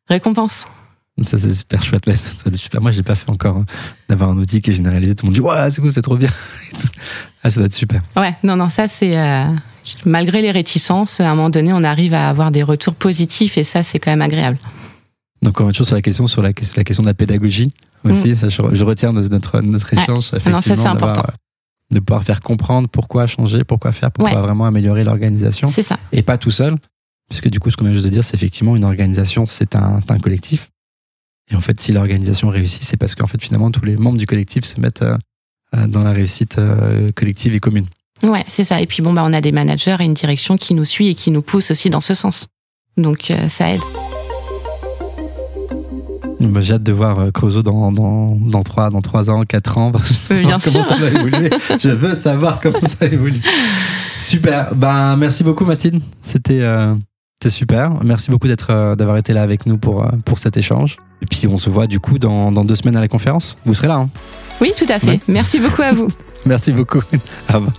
récompense. 0.08 0.68
Ça, 1.22 1.38
c'est 1.38 1.54
super 1.54 1.82
chouette. 1.82 2.04
super. 2.54 2.82
Moi, 2.82 2.90
j'ai 2.90 3.02
pas 3.02 3.14
fait 3.14 3.30
encore 3.30 3.56
hein, 3.56 3.64
d'avoir 4.08 4.30
un 4.30 4.36
outil 4.36 4.60
qui 4.60 4.70
est 4.70 4.74
généralisé. 4.74 5.14
Tout 5.14 5.24
le 5.24 5.28
monde 5.28 5.34
dit, 5.34 5.40
ouais, 5.40 5.70
c'est 5.70 5.80
cool, 5.80 5.90
c'est 5.90 6.02
trop 6.02 6.16
bien. 6.16 6.28
ah, 7.42 7.48
ça 7.48 7.60
doit 7.60 7.66
être 7.66 7.74
super. 7.74 8.02
Ouais, 8.16 8.34
non, 8.42 8.56
non, 8.56 8.68
ça, 8.68 8.86
c'est, 8.86 9.18
euh, 9.18 9.46
malgré 10.04 10.42
les 10.42 10.50
réticences, 10.50 11.20
à 11.20 11.30
un 11.30 11.34
moment 11.34 11.48
donné, 11.48 11.72
on 11.72 11.84
arrive 11.84 12.12
à 12.12 12.28
avoir 12.28 12.50
des 12.50 12.62
retours 12.62 12.94
positifs 12.94 13.56
et 13.56 13.64
ça, 13.64 13.82
c'est 13.82 13.98
quand 13.98 14.10
même 14.10 14.20
agréable. 14.20 14.58
Donc, 15.40 15.58
on 15.60 15.64
va 15.64 15.72
toujours 15.72 15.86
sur 15.86 15.96
la 15.96 16.02
question, 16.02 16.26
sur 16.26 16.42
la, 16.42 16.48
la 16.48 16.84
question 16.84 17.02
de 17.02 17.08
la 17.08 17.14
pédagogie 17.14 17.72
aussi. 18.04 18.32
Mm. 18.32 18.34
Ça, 18.34 18.48
je, 18.48 18.62
je, 18.72 18.84
retiens 18.84 19.14
de 19.14 19.26
notre, 19.26 19.60
notre 19.62 19.94
échange. 19.94 20.32
Ouais. 20.34 20.52
Non, 20.52 20.60
ça, 20.60 20.76
c'est 20.76 20.86
important. 20.86 21.24
De 21.90 22.00
pouvoir 22.00 22.24
faire 22.24 22.40
comprendre 22.40 22.88
pourquoi 22.88 23.26
changer, 23.26 23.64
pourquoi 23.64 23.92
faire, 23.92 24.10
pourquoi 24.10 24.34
ouais. 24.34 24.42
vraiment 24.42 24.66
améliorer 24.66 25.04
l'organisation. 25.04 25.68
C'est 25.68 25.84
ça. 25.84 25.98
Et 26.12 26.22
pas 26.22 26.36
tout 26.36 26.50
seul. 26.50 26.76
Puisque 27.30 27.48
du 27.48 27.58
coup, 27.58 27.70
ce 27.70 27.76
qu'on 27.76 27.84
vient 27.84 27.92
juste 27.92 28.04
de 28.04 28.10
dire, 28.10 28.22
c'est 28.22 28.36
effectivement 28.36 28.76
une 28.76 28.84
organisation, 28.84 29.46
c'est 29.46 29.76
un, 29.76 30.00
un 30.08 30.18
collectif. 30.18 30.68
Et 31.50 31.54
en 31.54 31.60
fait, 31.60 31.80
si 31.80 31.92
l'organisation 31.92 32.48
réussit, 32.48 32.82
c'est 32.82 32.96
parce 32.96 33.14
qu'en 33.14 33.26
fait, 33.26 33.40
finalement, 33.42 33.70
tous 33.70 33.84
les 33.84 33.96
membres 33.96 34.18
du 34.18 34.26
collectif 34.26 34.64
se 34.64 34.80
mettent 34.80 35.02
euh, 35.02 35.16
dans 35.86 36.02
la 36.02 36.12
réussite 36.12 36.58
euh, 36.58 37.12
collective 37.12 37.54
et 37.54 37.60
commune. 37.60 37.86
Ouais, 38.22 38.44
c'est 38.48 38.64
ça. 38.64 38.80
Et 38.80 38.86
puis 38.86 39.02
bon, 39.02 39.12
bah, 39.12 39.22
on 39.24 39.32
a 39.32 39.40
des 39.40 39.52
managers 39.52 39.96
et 40.00 40.04
une 40.04 40.14
direction 40.14 40.56
qui 40.56 40.74
nous 40.74 40.84
suit 40.84 41.08
et 41.08 41.14
qui 41.14 41.30
nous 41.30 41.42
pousse 41.42 41.70
aussi 41.70 41.90
dans 41.90 42.00
ce 42.00 42.14
sens. 42.14 42.48
Donc 42.96 43.30
euh, 43.30 43.48
ça 43.48 43.70
aide. 43.70 43.80
Bah, 46.40 46.60
J'ai 46.60 46.74
hâte 46.74 46.82
de 46.82 46.92
voir 46.92 47.18
euh, 47.18 47.30
Creusot 47.30 47.62
dans, 47.62 47.92
dans, 47.92 48.26
dans, 48.26 48.62
3, 48.62 48.90
dans 48.90 49.02
3 49.02 49.30
ans, 49.30 49.44
4 49.44 49.78
ans. 49.78 49.92
Bien 50.30 50.58
sûr. 50.58 50.84
ça 50.84 50.96
va 50.96 51.08
évoluer. 51.08 51.50
Je 51.78 51.90
veux 51.90 52.14
savoir 52.14 52.60
comment 52.60 52.80
ça 52.80 53.06
évolue. 53.06 53.40
Super. 54.18 54.74
Ben, 54.74 55.16
merci 55.16 55.44
beaucoup, 55.44 55.64
Mathilde. 55.64 56.00
C'était 56.22 56.60
euh, 56.60 56.94
super. 57.48 58.02
Merci 58.02 58.30
beaucoup 58.30 58.48
d'être 58.48 58.70
euh, 58.70 58.96
d'avoir 58.96 59.16
été 59.18 59.32
là 59.32 59.42
avec 59.42 59.66
nous 59.66 59.78
pour, 59.78 60.04
euh, 60.04 60.08
pour 60.24 60.38
cet 60.38 60.56
échange. 60.56 60.96
Et 61.22 61.26
puis 61.26 61.46
on 61.46 61.58
se 61.58 61.70
voit 61.70 61.86
du 61.86 62.00
coup 62.00 62.18
dans, 62.18 62.50
dans 62.52 62.64
deux 62.64 62.76
semaines 62.76 62.96
à 62.96 63.00
la 63.00 63.08
conférence. 63.08 63.56
Vous 63.64 63.74
serez 63.74 63.88
là. 63.88 63.96
Hein 63.96 64.08
oui, 64.60 64.72
tout 64.76 64.86
à 64.88 64.98
fait. 64.98 65.06
Ouais. 65.06 65.20
Merci 65.28 65.60
beaucoup 65.60 65.82
à 65.82 65.92
vous. 65.92 66.08
Merci 66.46 66.72
beaucoup. 66.72 67.02
Au 67.50 67.52
revoir. 67.52 67.72